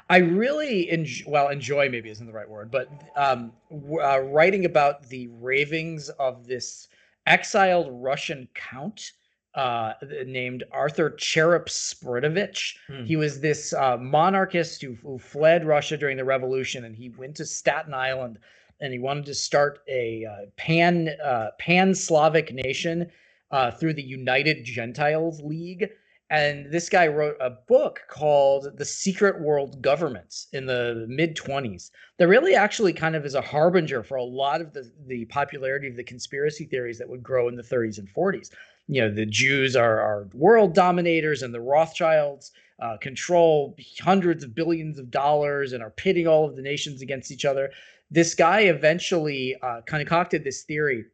[0.08, 5.08] I really enjoy, well, enjoy maybe isn't the right word, but um, uh, writing about
[5.08, 6.88] the ravings of this
[7.26, 9.12] exiled Russian count
[9.54, 9.92] uh,
[10.26, 12.76] named Arthur Cherep Spiridovich.
[12.86, 13.04] Hmm.
[13.04, 17.36] He was this uh, monarchist who, who fled Russia during the revolution, and he went
[17.36, 18.38] to Staten Island,
[18.80, 23.10] and he wanted to start a uh, pan uh, pan Slavic nation
[23.50, 25.90] uh, through the United Gentiles League.
[26.32, 31.90] And this guy wrote a book called The Secret World Governments in the mid 20s
[32.16, 35.88] that really actually kind of is a harbinger for a lot of the, the popularity
[35.88, 38.50] of the conspiracy theories that would grow in the 30s and 40s.
[38.88, 44.54] You know, the Jews are, are world dominators and the Rothschilds uh, control hundreds of
[44.54, 47.70] billions of dollars and are pitting all of the nations against each other.
[48.10, 51.04] This guy eventually uh, concocted this theory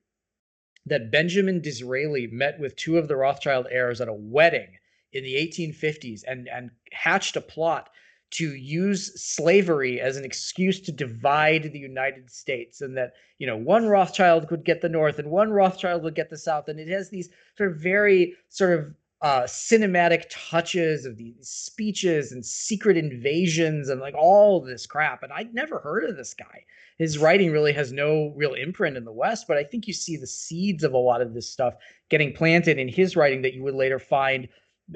[0.87, 4.69] that Benjamin Disraeli met with two of the Rothschild heirs at a wedding
[5.13, 7.91] in the 1850s and, and hatched a plot
[8.31, 13.57] to use slavery as an excuse to divide the United States and that you know
[13.57, 16.69] one Rothschild could get the north and one Rothschild would get the south.
[16.69, 22.31] And it has these sort of very sort of uh, cinematic touches of these speeches
[22.31, 25.23] and secret invasions and like all this crap.
[25.23, 26.65] And I'd never heard of this guy.
[26.99, 30.17] His writing really has no real imprint in the West but I think you see
[30.17, 31.75] the seeds of a lot of this stuff
[32.11, 34.49] getting planted in his writing that you would later find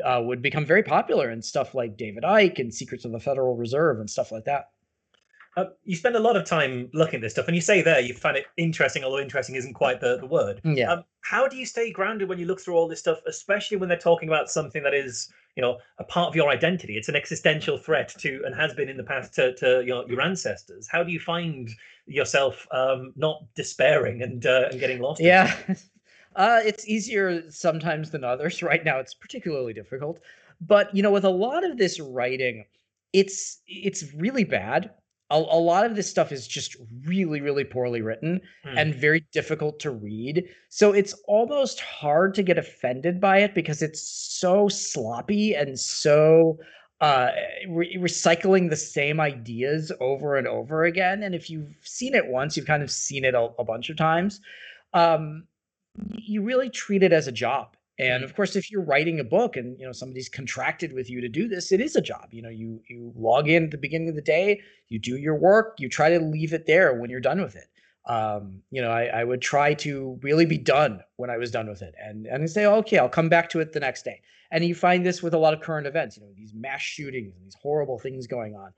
[0.05, 3.57] uh, would become very popular in stuff like David Icke and Secrets of the Federal
[3.57, 4.71] Reserve and stuff like that.
[5.55, 8.01] Uh, you spend a lot of time looking at this stuff, and you say there
[8.01, 10.63] you find it interesting, although interesting isn't quite the, the word.
[10.65, 10.91] Yeah.
[10.91, 13.89] Um, how do you stay grounded when you look through all this stuff, especially when
[13.89, 16.97] they're talking about something that is, you know, a part of your identity?
[16.97, 20.23] It's an existential threat to, and has been in the past to, to your, your
[20.23, 20.89] ancestors.
[20.91, 21.69] How do you find
[22.07, 25.21] yourself um, not despairing and uh, and getting lost?
[25.21, 25.55] Yeah.
[26.37, 28.63] Uh, it's easier sometimes than others.
[28.63, 30.21] Right now, it's particularly difficult.
[30.61, 32.65] But you know, with a lot of this writing,
[33.13, 34.91] it's it's really bad.
[35.31, 36.77] A, a lot of this stuff is just
[37.07, 38.79] really, really poorly written Hmm.
[38.79, 40.45] and very difficult to read.
[40.69, 46.59] So it's almost hard to get offended by it because it's so sloppy and so
[47.01, 47.31] uh,
[47.69, 51.23] re- recycling the same ideas over and over again.
[51.25, 53.97] And if you've seen it once, you've kind of seen it a, a bunch of
[53.97, 54.41] times.
[54.95, 55.45] Um,
[55.97, 57.77] you really treat it as a job.
[57.99, 61.21] And of course, if you're writing a book and you know somebody's contracted with you
[61.21, 62.29] to do this, it is a job.
[62.33, 65.37] You know, you you log in at the beginning of the day, you do your
[65.37, 67.69] work, you try to leave it there when you're done with it.
[68.07, 71.69] Um, you know, I, I would try to really be done when I was done
[71.69, 74.23] with it, and and say, okay, I'll come back to it the next day.
[74.51, 76.17] And you find this with a lot of current events.
[76.17, 78.73] You know, these mass shootings and these horrible things going on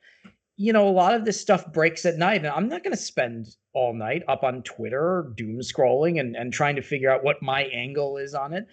[0.56, 3.02] you know, a lot of this stuff breaks at night, and I'm not going to
[3.02, 7.42] spend all night up on Twitter, doom scrolling, and and trying to figure out what
[7.42, 8.66] my angle is on it.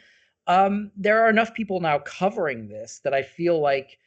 [0.47, 3.97] Um, there are enough people now covering this that I feel like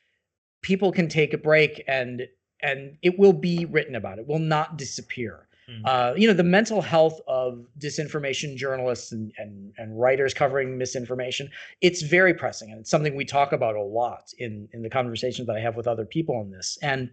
[0.62, 2.22] people can take a break, and
[2.62, 4.18] and it will be written about.
[4.18, 5.48] It will not disappear.
[5.68, 5.82] Mm.
[5.84, 11.50] Uh, you know, the mental health of disinformation journalists and, and and writers covering misinformation,
[11.80, 15.48] it's very pressing, and it's something we talk about a lot in in the conversations
[15.48, 16.78] that I have with other people on this.
[16.82, 17.10] And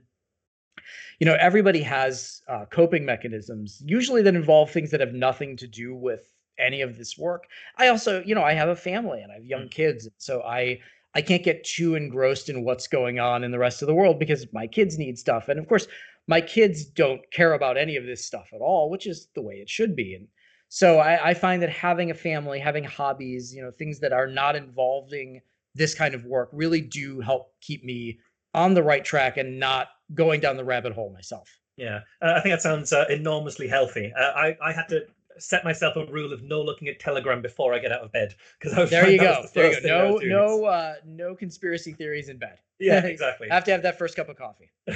[1.20, 5.68] you know everybody has uh, coping mechanisms usually that involve things that have nothing to
[5.68, 7.46] do with any of this work
[7.78, 9.72] i also you know i have a family and i have young Mm.
[9.72, 10.80] kids so i
[11.16, 14.20] i can't get too engrossed in what's going on in the rest of the world
[14.20, 15.88] because my kids need stuff and of course
[16.28, 19.56] my kids don't care about any of this stuff at all which is the way
[19.56, 20.28] it should be and
[20.70, 24.28] so i, I find that having a family having hobbies you know things that are
[24.28, 25.42] not involving
[25.76, 28.20] this kind of work really do help keep me
[28.54, 31.49] on the right track and not going down the rabbit hole myself.
[31.78, 34.12] Yeah, uh, I think that sounds uh, enormously healthy.
[34.18, 35.05] Uh, I I had to
[35.38, 38.36] set myself a rule of no looking at Telegram before I get out of bed
[38.59, 39.41] because I was There you go.
[39.43, 40.18] the There you go.
[40.18, 42.59] No, no, uh, no conspiracy theories in bed.
[42.82, 43.47] Yeah, exactly.
[43.51, 44.72] I have to have that first cup of coffee.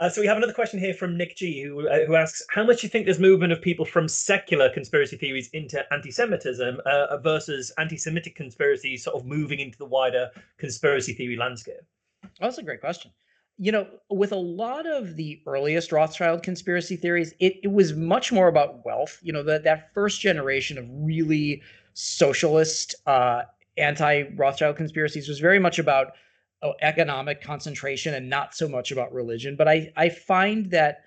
[0.00, 2.64] uh, so we have another question here from Nick G, who uh, who asks, "How
[2.64, 7.18] much do you think this movement of people from secular conspiracy theories into anti-Semitism uh,
[7.18, 11.82] versus anti-Semitic conspiracies sort of moving into the wider conspiracy theory landscape?"
[12.40, 13.12] That's a great question.
[13.64, 18.32] You know, with a lot of the earliest Rothschild conspiracy theories, it, it was much
[18.32, 19.20] more about wealth.
[19.22, 21.62] You know, that that first generation of really
[21.94, 23.42] socialist uh,
[23.76, 26.06] anti-Rothschild conspiracies was very much about
[26.62, 29.54] uh, economic concentration and not so much about religion.
[29.54, 31.02] But I I find that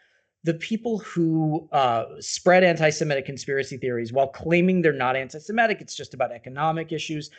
[0.45, 6.13] the people who uh, spread anti-Semitic conspiracy theories while claiming they're not anti-Semitic, it's just
[6.13, 7.31] about economic issues.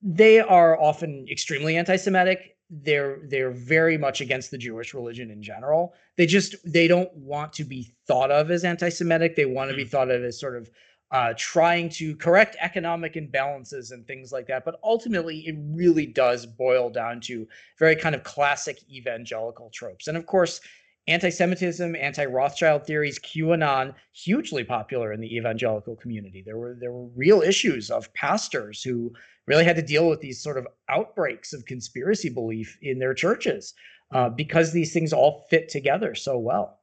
[0.00, 2.56] They are often extremely anti-Semitic.
[2.70, 5.94] They're they're very much against the Jewish religion in general.
[6.16, 9.36] They just they don't want to be thought of as anti-Semitic.
[9.36, 10.70] They want to be thought of as sort of
[11.10, 14.64] uh, trying to correct economic imbalances and things like that.
[14.64, 17.46] But ultimately, it really does boil down to
[17.78, 20.08] very kind of classic evangelical tropes.
[20.08, 20.60] And of course,
[21.06, 26.42] anti-Semitism, anti-Rothschild theories, QAnon, hugely popular in the evangelical community.
[26.44, 29.12] There were there were real issues of pastors who
[29.46, 33.74] really had to deal with these sort of outbreaks of conspiracy belief in their churches
[34.12, 36.80] uh, because these things all fit together so well.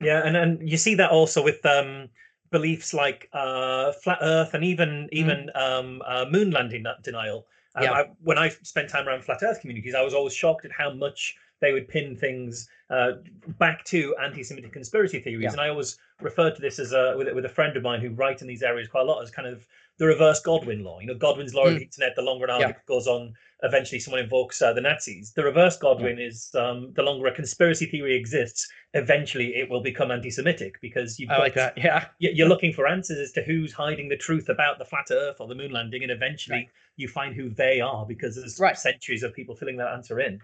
[0.00, 2.10] Yeah, and and you see that also with um,
[2.50, 5.60] beliefs like uh, flat Earth and even even mm.
[5.60, 7.46] um, uh, moon landing denial.
[7.74, 7.92] Um, yeah.
[7.92, 10.92] I, when I spent time around flat Earth communities, I was always shocked at how
[10.92, 13.12] much they would pin things uh,
[13.58, 15.44] back to anti-Semitic conspiracy theories.
[15.44, 15.52] Yeah.
[15.52, 18.10] And I always referred to this as a with, with a friend of mine who
[18.10, 19.66] writes in these areas quite a lot as kind of
[19.98, 21.00] the reverse Godwin law.
[21.00, 21.72] You know, Godwin's law mm.
[21.72, 22.14] of the internet.
[22.14, 22.86] The longer an article yeah.
[22.86, 23.32] goes on,
[23.62, 25.32] eventually someone invokes uh, the Nazis.
[25.34, 26.26] The reverse Godwin yeah.
[26.26, 31.30] is um, the longer a conspiracy theory exists, eventually it will become anti-Semitic because you've
[31.30, 31.78] I like that.
[31.78, 35.36] Yeah, you're looking for answers as to who's hiding the truth about the flat Earth
[35.40, 36.68] or the moon landing, and eventually right.
[36.96, 38.78] you find who they are because there's right.
[38.78, 40.38] centuries of people filling that answer in.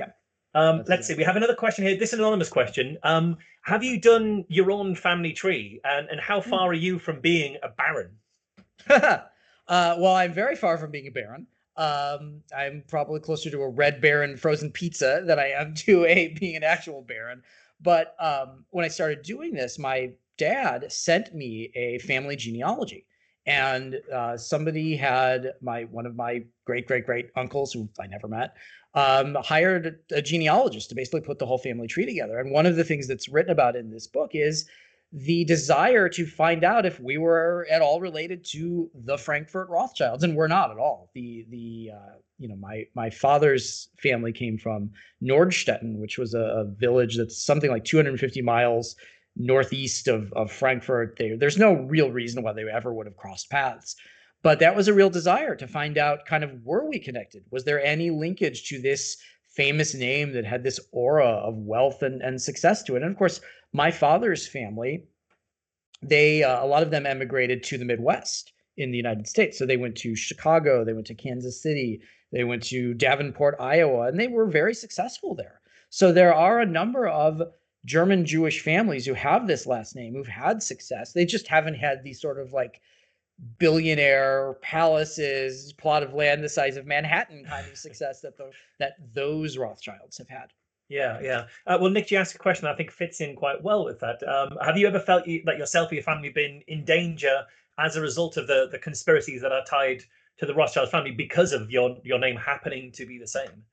[0.00, 0.06] Yeah.
[0.54, 1.14] Um, let's see.
[1.14, 1.96] We have another question here.
[1.96, 2.98] This is an anonymous question.
[3.02, 6.50] Um, have you done your own family tree, and and how hmm.
[6.50, 8.10] far are you from being a baron?
[8.88, 9.20] uh,
[9.68, 11.46] well, I'm very far from being a baron.
[11.76, 16.28] Um, I'm probably closer to a red baron frozen pizza than I am to a
[16.28, 17.42] being an actual baron.
[17.80, 23.06] But um, when I started doing this, my dad sent me a family genealogy,
[23.46, 28.28] and uh, somebody had my one of my great great great uncles who I never
[28.28, 28.56] met
[28.98, 32.40] um, hired a genealogist to basically put the whole family tree together.
[32.40, 34.68] And one of the things that's written about in this book is
[35.12, 40.24] the desire to find out if we were at all related to the Frankfurt Rothschilds,
[40.24, 41.10] and we're not at all.
[41.14, 44.90] The the uh, you know my my father's family came from
[45.22, 48.96] Nordstetten, which was a, a village that's something like 250 miles
[49.36, 51.16] northeast of of Frankfurt.
[51.18, 53.94] There, there's no real reason why they ever would have crossed paths.
[54.42, 57.44] But that was a real desire to find out kind of were we connected?
[57.50, 59.16] Was there any linkage to this
[59.48, 63.02] famous name that had this aura of wealth and, and success to it?
[63.02, 63.40] And of course,
[63.72, 65.04] my father's family,
[66.02, 69.58] they uh, a lot of them emigrated to the Midwest in the United States.
[69.58, 74.06] So they went to Chicago, they went to Kansas City, they went to Davenport, Iowa,
[74.06, 75.60] and they were very successful there.
[75.90, 77.42] So there are a number of
[77.84, 81.12] German Jewish families who have this last name who've had success.
[81.12, 82.80] They just haven't had these sort of like
[83.58, 88.94] billionaire palaces, plot of land the size of Manhattan kind of success that the that
[89.14, 90.52] those Rothschilds have had.
[90.88, 91.46] Yeah, yeah.
[91.66, 94.26] Uh, well, Nick, you asked a question I think fits in quite well with that.
[94.26, 97.44] Um, have you ever felt you, that yourself or your family been in danger
[97.78, 100.02] as a result of the the conspiracies that are tied
[100.38, 103.64] to the Rothschild family because of your your name happening to be the same?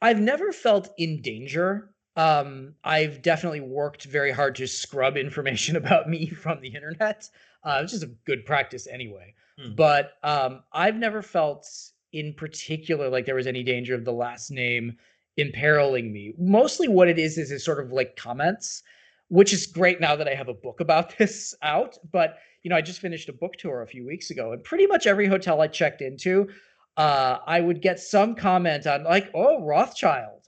[0.00, 1.90] I've never felt in danger.
[2.14, 7.28] Um, I've definitely worked very hard to scrub information about me from the internet
[7.64, 9.34] uh, which is a good practice anyway.
[9.58, 9.74] Hmm.
[9.74, 11.66] But um, I've never felt
[12.12, 14.96] in particular like there was any danger of the last name
[15.36, 16.34] imperiling me.
[16.38, 18.82] Mostly what it is is is sort of like comments,
[19.28, 21.96] which is great now that I have a book about this out.
[22.10, 24.86] But you know, I just finished a book tour a few weeks ago, and pretty
[24.86, 26.48] much every hotel I checked into,
[26.96, 30.41] uh, I would get some comment on like, "Oh, Rothschild,"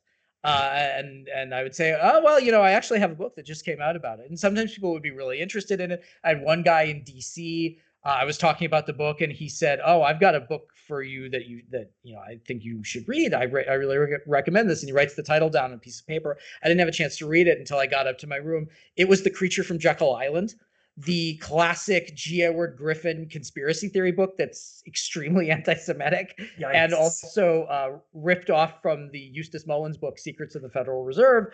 [0.45, 3.35] Uh, and and I would say, oh well, you know, I actually have a book
[3.37, 6.05] that just came out about it, and sometimes people would be really interested in it.
[6.23, 7.79] I had one guy in D.C.
[8.05, 10.69] Uh, I was talking about the book, and he said, "Oh, I've got a book
[10.87, 13.33] for you that you that you know I think you should read.
[13.33, 15.79] I re- I really re- recommend this." And he writes the title down on a
[15.79, 16.37] piece of paper.
[16.63, 18.69] I didn't have a chance to read it until I got up to my room.
[18.97, 20.55] It was The Creature from Jekyll Island
[20.97, 22.45] the classic G.
[22.45, 26.75] Edward Griffin conspiracy theory book that's extremely anti-Semitic, Yikes.
[26.75, 31.47] and also uh, ripped off from the Eustace Mullins book Secrets of the Federal Reserve,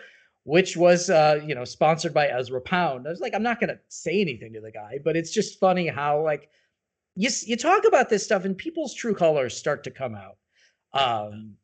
[0.43, 3.07] which was uh, you know sponsored by Ezra Pound.
[3.07, 5.87] I was like, I'm not gonna say anything to the guy, but it's just funny
[5.87, 6.49] how like
[7.15, 10.37] you you talk about this stuff and people's true colors start to come out.
[10.93, 11.55] Um,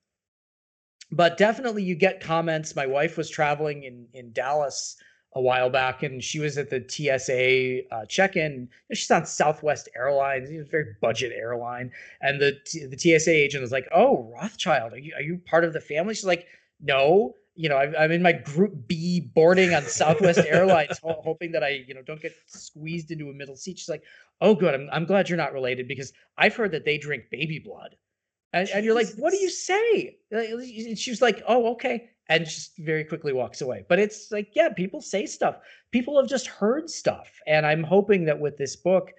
[1.11, 2.75] but definitely you get comments.
[2.75, 4.97] My wife was traveling in in Dallas
[5.37, 8.67] a while back, and she was at the TSA uh, check-in.
[8.91, 13.87] She's on Southwest Airlines, a very budget airline, and the the TSA agent was like,
[13.93, 16.47] "Oh, Rothschild, are you are you part of the family?" She's like,
[16.81, 21.83] "No." You know, I'm in my Group B boarding on Southwest Airlines, hoping that I,
[21.87, 23.79] you know, don't get squeezed into a middle seat.
[23.79, 24.03] She's like,
[24.41, 24.75] "Oh, good.
[24.75, 27.95] I'm, I'm glad you're not related because I've heard that they drink baby blood."
[28.53, 30.17] And, and, you're like, what do you say?
[30.95, 33.85] She was like, oh, okay and just very quickly walks away.
[33.87, 35.59] But it's like, yeah, people say stuff.
[35.91, 37.29] People have just heard stuff.
[37.47, 39.11] And I'm hoping that with this book,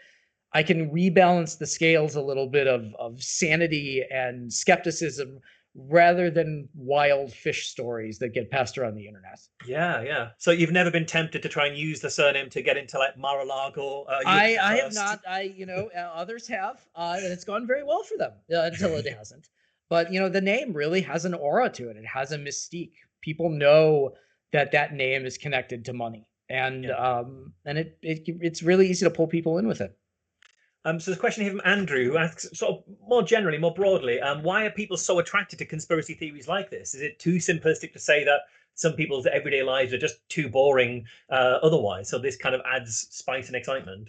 [0.53, 5.41] I can rebalance the scales a little bit of, of sanity and skepticism
[5.75, 9.39] rather than wild fish stories that get passed around the internet.
[9.67, 10.31] Yeah, yeah.
[10.39, 13.17] So you've never been tempted to try and use the surname to get into like
[13.17, 14.05] Mar-a-Lago?
[14.09, 15.21] Uh, I, I have not.
[15.29, 18.63] I, you know, uh, others have, uh, and it's gone very well for them uh,
[18.63, 19.49] until it hasn't.
[19.89, 21.97] But you know, the name really has an aura to it.
[21.97, 22.93] It has a mystique.
[23.21, 24.13] People know
[24.53, 26.97] that that name is connected to money, and yeah.
[26.97, 29.97] um, and it, it it's really easy to pull people in with it.
[30.85, 33.75] Um, so there's a question here from Andrew who asks, sort of more generally, more
[33.75, 36.95] broadly, um, why are people so attracted to conspiracy theories like this?
[36.95, 38.43] Is it too simplistic to say that
[38.75, 42.09] some people's everyday lives are just too boring uh, otherwise?
[42.09, 44.09] So this kind of adds spice and excitement.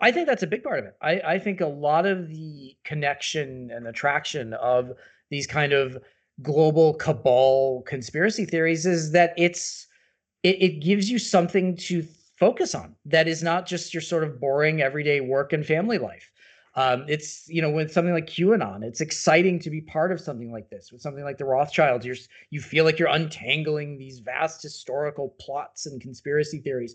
[0.00, 0.96] I think that's a big part of it.
[1.00, 4.92] I, I think a lot of the connection and attraction of
[5.30, 5.98] these kind of
[6.42, 9.86] global cabal conspiracy theories is that it's
[10.42, 12.06] it, it gives you something to
[12.38, 16.30] focus on that is not just your sort of boring everyday work and family life.
[16.74, 20.52] Um, it's you know with something like QAnon, it's exciting to be part of something
[20.52, 20.92] like this.
[20.92, 22.16] With something like the Rothschilds, you're
[22.50, 26.94] you feel like you're untangling these vast historical plots and conspiracy theories.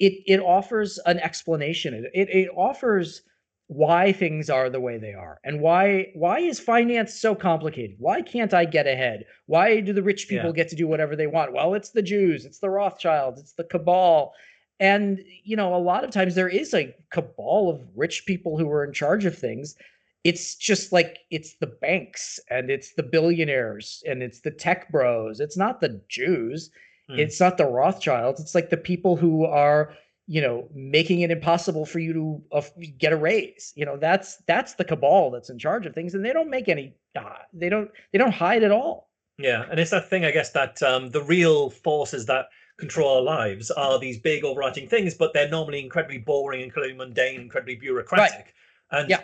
[0.00, 1.94] It it offers an explanation.
[1.94, 3.22] It it, it offers
[3.70, 7.94] why things are the way they are and why why is finance so complicated?
[8.00, 9.26] Why can't i get ahead?
[9.46, 10.56] Why do the rich people yeah.
[10.56, 11.52] get to do whatever they want?
[11.52, 14.32] Well it's the jews it's the rothschilds it's the cabal.
[14.80, 18.68] And you know a lot of times there is a cabal of rich people who
[18.72, 19.76] are in charge of things.
[20.24, 25.38] It's just like it's the banks and it's the billionaires and it's the tech bros.
[25.38, 26.70] It's not the jews
[27.10, 27.18] hmm.
[27.18, 29.92] it's not the rothschilds it's like the people who are
[30.26, 32.62] you know making it impossible for you to uh,
[32.98, 36.24] get a raise you know that's that's the cabal that's in charge of things and
[36.24, 39.90] they don't make any uh, they don't they don't hide at all yeah and it's
[39.90, 42.46] that thing i guess that um, the real forces that
[42.78, 47.40] control our lives are these big overarching things but they're normally incredibly boring incredibly mundane
[47.40, 48.54] incredibly bureaucratic
[48.92, 49.00] right.
[49.00, 49.20] and yeah.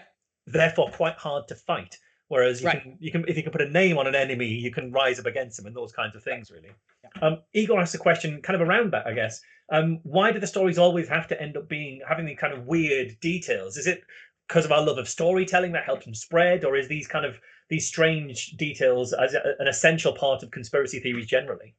[0.47, 1.99] therefore quite hard to fight
[2.29, 2.83] whereas you right.
[2.83, 5.19] can you can if you can put a name on an enemy you can rise
[5.19, 6.71] up against them and those kinds of things really
[7.05, 7.27] yeah.
[7.27, 9.41] um igor asked a question kind of around that i guess
[9.73, 12.67] um, why do the stories always have to end up being having these kind of
[12.67, 13.77] weird details?
[13.77, 14.03] Is it
[14.47, 17.37] because of our love of storytelling that helps them spread, or is these kind of
[17.69, 21.75] these strange details as a, an essential part of conspiracy theories generally?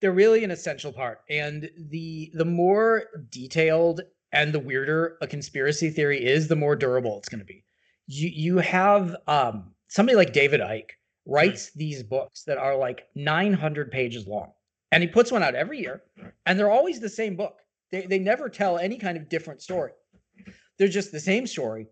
[0.00, 5.90] They're really an essential part, and the the more detailed and the weirder a conspiracy
[5.90, 7.64] theory is, the more durable it's going to be.
[8.06, 10.90] You you have um, somebody like David Icke
[11.26, 11.78] writes mm-hmm.
[11.78, 14.50] these books that are like 900 pages long
[14.90, 16.02] and he puts one out every year
[16.46, 17.58] and they're always the same book.
[17.90, 19.92] They, they never tell any kind of different story.
[20.78, 21.86] They're just the same story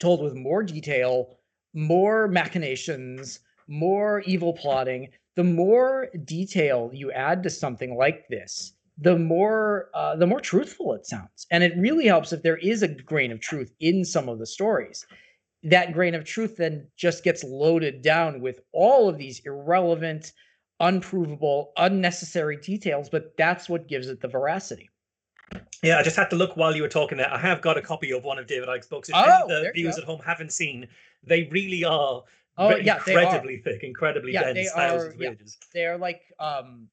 [0.00, 1.36] told with more detail
[1.72, 5.08] more machinations more evil plotting.
[5.36, 10.92] The more detail you add to something like this the more uh, the more truthful
[10.94, 11.46] it sounds.
[11.52, 14.46] And it really helps if there is a grain of truth in some of the
[14.46, 15.06] stories
[15.62, 20.32] that grain of truth then just gets loaded down with all of these irrelevant
[20.80, 24.88] unprovable, unnecessary details, but that's what gives it the veracity.
[25.82, 27.32] Yeah, I just had to look while you were talking there.
[27.32, 29.08] I have got a copy of one of David Icke's books.
[29.08, 30.88] If oh, the viewers at home haven't seen,
[31.22, 32.22] they really are
[32.58, 35.30] oh, yeah, incredibly thick, incredibly yeah, dense, thousands are, of yeah.
[35.30, 35.58] pages.
[35.72, 36.88] They are like um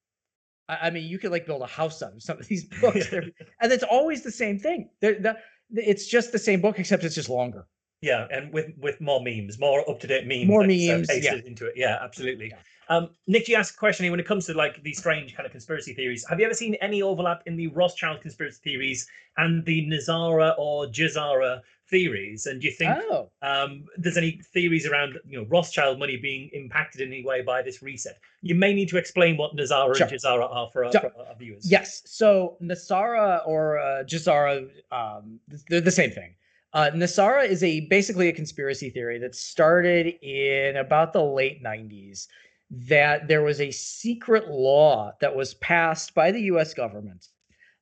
[0.68, 3.12] I, I mean you could like build a house out of some of these books.
[3.12, 3.32] and
[3.72, 4.90] it's always the same thing.
[5.00, 5.36] They're, the,
[5.70, 7.66] it's just the same book, except it's just longer.
[8.00, 11.34] Yeah, and with with more memes, more up to date memes, more memes, yeah.
[11.44, 11.74] into it.
[11.76, 12.50] Yeah, absolutely.
[12.50, 12.58] Yeah.
[12.88, 15.44] Um, Nick, you asked a question here when it comes to like these strange kind
[15.44, 16.24] of conspiracy theories.
[16.28, 20.86] Have you ever seen any overlap in the Rothschild conspiracy theories and the NESARA or
[20.86, 22.46] GESARA theories?
[22.46, 23.30] And do you think oh.
[23.42, 27.62] um, there's any theories around you know Rothschild money being impacted in any way by
[27.62, 28.18] this reset?
[28.40, 30.06] You may need to explain what NESARA sure.
[30.06, 31.00] and GESARA are for our, sure.
[31.00, 31.70] for our, viewers.
[31.70, 32.02] Yes.
[32.06, 36.34] So NESARA or uh, GESARA, um, they're the same thing.
[36.72, 42.26] Uh, NESARA is a basically a conspiracy theory that started in about the late 90s
[42.70, 47.28] that there was a secret law that was passed by the US government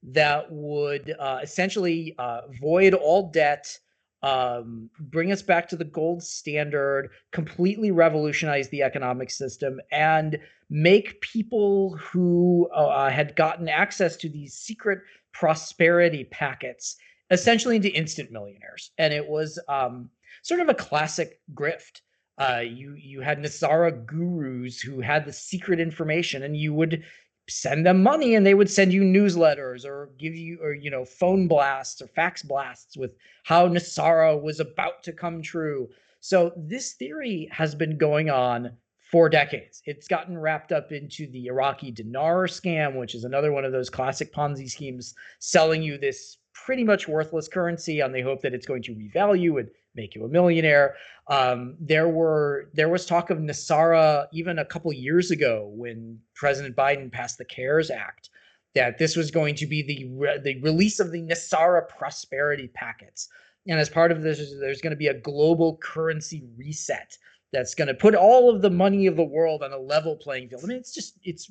[0.04, 3.76] that would uh, essentially uh, void all debt,
[4.22, 10.38] um, bring us back to the gold standard, completely revolutionize the economic system, and
[10.70, 15.00] make people who uh, had gotten access to these secret
[15.32, 16.96] prosperity packets
[17.30, 18.90] essentially into instant millionaires.
[18.98, 20.10] And it was um,
[20.42, 22.00] sort of a classic grift
[22.38, 27.02] uh, you you had NESARA gurus who had the secret information, and you would
[27.48, 31.04] send them money, and they would send you newsletters or give you or you know
[31.04, 35.88] phone blasts or fax blasts with how NESARA was about to come true.
[36.20, 38.76] So this theory has been going on
[39.10, 39.80] for decades.
[39.86, 43.88] It's gotten wrapped up into the Iraqi dinar scam, which is another one of those
[43.88, 46.36] classic Ponzi schemes, selling you this
[46.66, 50.24] pretty much worthless currency on the hope that it's going to revalue and make you
[50.24, 50.96] a millionaire.
[51.28, 56.74] Um, there were there was talk of NESARA even a couple years ago when President
[56.74, 58.30] Biden passed the CARES Act
[58.74, 63.28] that this was going to be the re- the release of the NESARA prosperity packets.
[63.68, 67.16] And as part of this, there's going to be a global currency reset
[67.52, 70.48] that's going to put all of the money of the world on a level playing
[70.48, 70.62] field.
[70.64, 71.48] I mean, it's just it's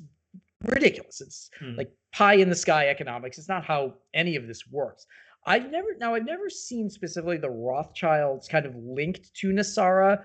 [0.64, 1.22] ridiculous.
[1.22, 1.74] It's Hmm.
[1.76, 3.36] like pie in the sky economics.
[3.36, 5.06] It's not how any of this works.
[5.44, 10.24] I've never now I've never seen specifically the Rothschilds kind of linked to NESARA,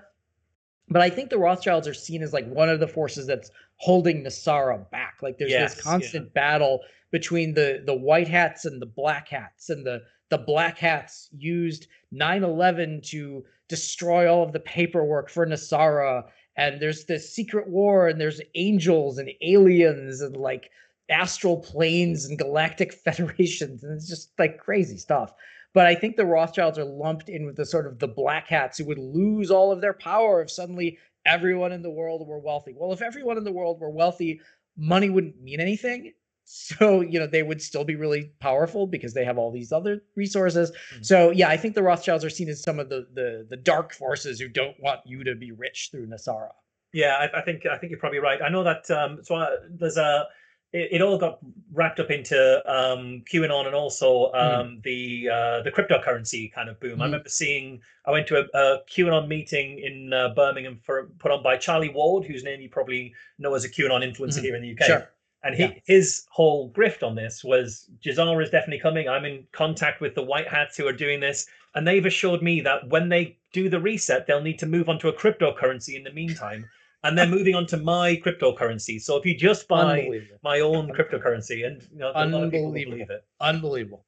[0.90, 4.24] but I think the Rothschilds are seen as like one of the forces that's holding
[4.24, 5.18] NESARA back.
[5.22, 5.92] Like there's Yes, this yeah.
[5.92, 6.80] constant battle
[7.12, 11.88] between the the white hats and the black hats, and the the black hats used
[12.14, 16.24] 9/11 to destroy all of the paperwork for NESARA.
[16.56, 20.72] And there's this secret war, and there's angels and aliens and like
[21.10, 25.34] astral planes and galactic federations, and it's just like crazy stuff.
[25.74, 28.78] But I think the Rothschilds are lumped in with the sort of the black hats
[28.78, 32.74] who would lose all of their power if suddenly everyone in the world were wealthy.
[32.76, 34.42] Well, if everyone in the world were wealthy,
[34.78, 36.14] money wouldn't mean anything.
[36.44, 40.04] So, you know, they would still be really powerful because they have all these other
[40.16, 40.72] resources.
[40.94, 41.06] Mhm.
[41.06, 43.94] So, yeah, I think the Rothschilds are seen as some of the the the dark
[43.94, 46.50] forces who don't want you to be rich through NESARA.
[46.92, 48.42] Yeah, I, I think I think you're probably right.
[48.42, 50.28] I know that um, so I, there's a
[50.74, 51.40] it, it all got
[51.74, 57.02] wrapped up into um, QAnon and also um, the uh, the cryptocurrency kind of boom.
[57.02, 57.08] I Mhm.
[57.08, 61.44] remember seeing I went to a, a QAnon meeting in uh, Birmingham for put on
[61.44, 64.42] by Charlie Ward, whose name you probably know as a QAnon influencer Mhm.
[64.42, 64.86] here in the UK.
[64.86, 65.12] Sure.
[65.44, 65.74] And he, Yeah.
[65.86, 69.10] his whole grift on this was GESARA is definitely coming.
[69.10, 72.62] I'm in contact with the white hats who are doing this, and they've assured me
[72.62, 76.04] that when they do the reset, they'll need to move on to a cryptocurrency in
[76.04, 76.70] the meantime.
[77.04, 79.02] And they're moving on to my cryptocurrency.
[79.02, 80.10] So if you just buy
[80.44, 82.98] my own cryptocurrency, and you know, a lot of people Unbelievable.
[82.98, 83.26] believe it.
[83.40, 84.06] Unbelievable.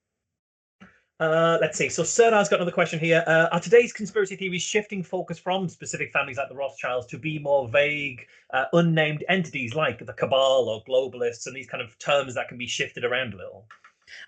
[1.19, 1.89] Uh, let's see.
[1.89, 3.23] So Serdar's got another question here.
[3.25, 7.39] Uh, are today's conspiracy theories shifting focus from specific families like the Rothschilds to be
[7.39, 12.35] more vague, uh, unnamed entities like the cabal or globalists and these kind of terms
[12.35, 13.65] that can be shifted around a little?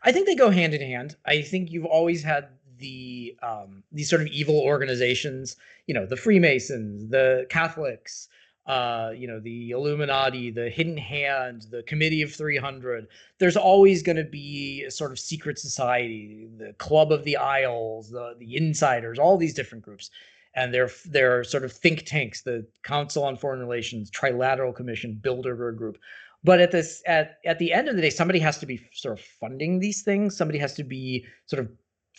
[0.03, 1.15] I think they go hand in hand.
[1.25, 5.55] I think you've always had the um, these sort of evil organizations,
[5.87, 8.27] you know, the Freemasons, the Catholics,
[8.65, 13.07] uh, you know, the Illuminati, the Hidden Hand, the Committee of 300.
[13.37, 18.09] There's always going to be a sort of secret society, the Club of the Isles,
[18.09, 20.09] the the Insiders, all these different groups.
[20.55, 25.77] And they're they're sort of think tanks, the Council on Foreign Relations, Trilateral Commission, Bilderberg
[25.77, 25.97] Group
[26.45, 29.19] but at this at at the end of the day somebody has to be sort
[29.19, 31.69] of funding these things somebody has to be sort of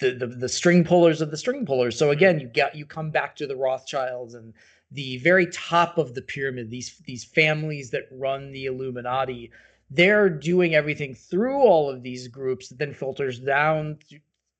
[0.01, 3.11] the, the the string pullers of the string pullers so again you get you come
[3.11, 4.53] back to the rothschilds and
[4.97, 9.51] the very top of the pyramid these these families that run the illuminati
[9.91, 13.97] they're doing everything through all of these groups that then filters down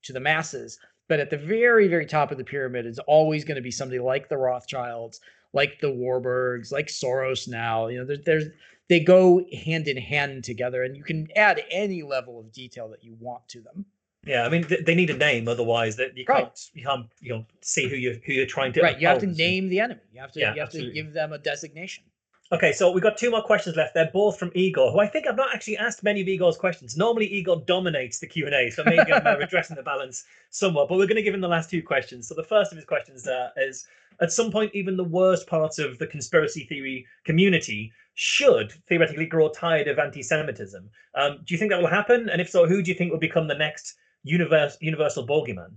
[0.03, 0.79] to, the masses.
[1.09, 3.99] But at the very very top of the pyramid is always going to be somebody
[3.99, 5.19] like the rothschilds
[5.53, 8.45] like the warburgs like soros now you know there, there's
[8.89, 13.03] they go hand in hand together and you can add any level of detail that
[13.03, 13.85] you want to them
[14.27, 16.43] Yeah, I mean th- they need a name, otherwise that you Right.
[16.43, 18.81] can't you can't you know see who you who you're trying to.
[18.81, 21.13] right you have to name the enemy you have to Yeah, you have to give
[21.13, 22.03] them a designation
[22.49, 23.93] Okay, so we've got two more questions left.
[23.93, 26.95] They're both from Igor, who I think I've not actually asked many of Igor's questions.
[26.95, 30.87] Normally, Igor dominates the Q and A, so maybe I'm uh, redressing the balance somewhat.
[30.87, 32.29] But we're going to give him the last two questions.
[32.29, 33.85] So the first of his questions uh, is:
[34.21, 39.49] At some point, even the worst parts of the conspiracy theory community should theoretically grow
[39.49, 40.89] tired of anti-Semitism.
[41.15, 42.29] Um, do you think that will happen?
[42.29, 43.95] And if so, who do you think will become the next
[44.27, 45.71] universe, universal bogeyman?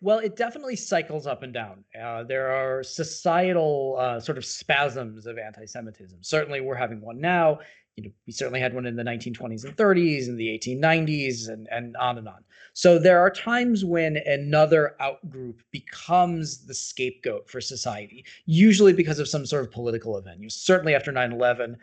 [0.00, 1.82] Well, it definitely cycles up and down.
[1.98, 6.18] Uh, there are societal uh, sort of spasms of anti-Semitism.
[6.20, 7.60] Certainly, we're having one now.
[7.96, 11.68] You know, we certainly had one in the 1920s and 30s, and the 1890s, and
[11.70, 12.44] and on and on.
[12.74, 19.28] So there are times when another outgroup becomes the scapegoat for society, usually because of
[19.28, 20.40] some sort of political event.
[20.40, 21.76] You know, certainly after 9/11,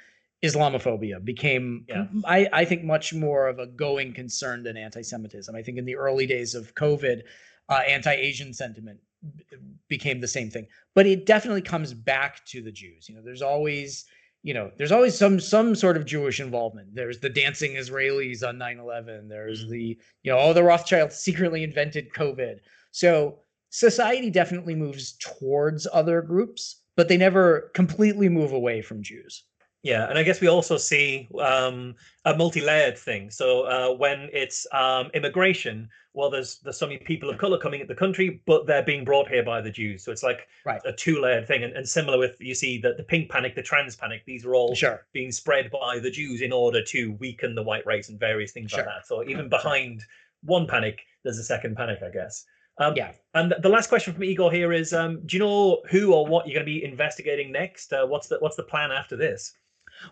[0.43, 2.07] Islamophobia became, Yeah.
[2.25, 5.55] I, I think, much more of a going concern than anti-Semitism.
[5.55, 7.21] I think in the early days of COVID,
[7.69, 8.99] uh, anti-Asian sentiment
[9.35, 9.43] b-
[9.87, 10.67] became the same thing.
[10.95, 13.07] But it definitely comes back to the Jews.
[13.07, 14.05] You know, there's always,
[14.43, 16.95] you know, there's always some some sort of Jewish involvement.
[16.95, 19.29] There's the dancing Israelis on 9/11.
[19.29, 19.69] There's Mhm.
[19.69, 22.57] the, you know, oh, the Rothschilds secretly invented COVID.
[22.91, 23.39] So
[23.69, 29.43] society definitely moves towards other groups, but they never completely move away from Jews.
[29.83, 31.95] Yeah, and I guess we also see um,
[32.25, 33.31] a multi-layered thing.
[33.31, 37.79] So uh, when it's um, immigration, well, there's there's so many people of color coming
[37.79, 40.03] into the country, but they're being brought here by the Jews.
[40.03, 40.81] So it's like Right.
[40.85, 41.63] a two-layered thing.
[41.63, 44.21] And, and similar with you see the, the pink panic, the trans panic.
[44.25, 45.03] These are all Sure.
[45.13, 48.73] being spread by the Jews in order to weaken the white race and various things
[48.73, 49.07] like that.
[49.07, 50.03] So even behind
[50.43, 52.45] one panic, there's a second panic, I guess.
[52.77, 53.13] Um, Yeah.
[53.33, 56.45] And the last question from Igor here is: um, Do you know who or what
[56.45, 57.91] you're going to be investigating next?
[57.93, 59.53] Uh, what's the what's the plan after this?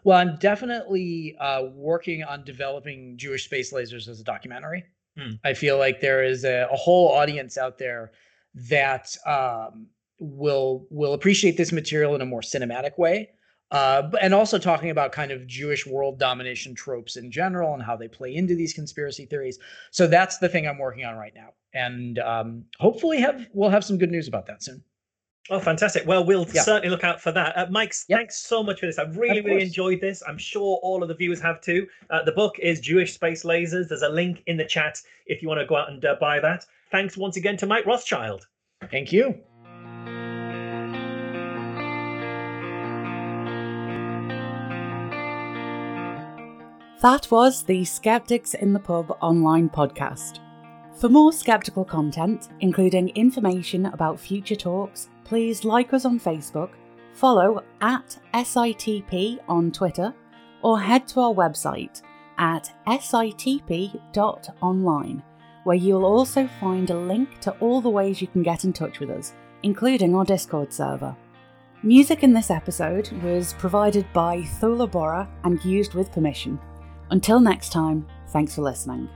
[0.03, 4.85] Well, I'm definitely uh, working on developing Jewish space lasers as a documentary.
[5.17, 5.33] Hmm.
[5.43, 8.11] I feel like there is a, a whole audience out there
[8.69, 9.87] that um,
[10.19, 13.29] will will appreciate this material in a more cinematic way.
[13.71, 17.95] uh, and also talking about kind of Jewish world domination tropes in general and how
[17.95, 19.59] they play into these conspiracy theories.
[19.91, 23.85] So that's the thing I'm working on right now, and um, hopefully have we'll have
[23.85, 24.83] some good news about that soon.
[25.51, 26.05] Oh, fantastic!
[26.05, 26.61] Well, we'll yeah.
[26.61, 27.57] certainly look out for that.
[27.57, 28.19] Uh, Mike, yep.
[28.19, 28.99] thanks so much for this.
[28.99, 30.21] I've really, really enjoyed this.
[30.27, 31.87] I'm sure all of the viewers have too.
[32.09, 33.87] Uh, the book is Jewish Space Lasers.
[33.87, 36.39] There's a link in the chat if you want to go out and uh, buy
[36.39, 36.65] that.
[36.91, 38.47] Thanks once again to Mike Rothschild.
[38.91, 39.41] Thank you.
[47.01, 50.39] That was the Skeptics in the Pub online podcast.
[50.99, 56.71] For more skeptical content, including information about future talks, please like us on Facebook,
[57.13, 60.13] follow at SITP on Twitter,
[60.61, 62.01] or head to our website
[62.37, 64.03] at sitp.online,
[65.63, 68.99] where you'll also find a link to all the ways you can get in touch
[68.99, 71.15] with us, including our Discord server.
[71.81, 76.59] Music in this episode was provided by Thula Bora and used with permission.
[77.09, 79.07] Until next time, thanks for listening.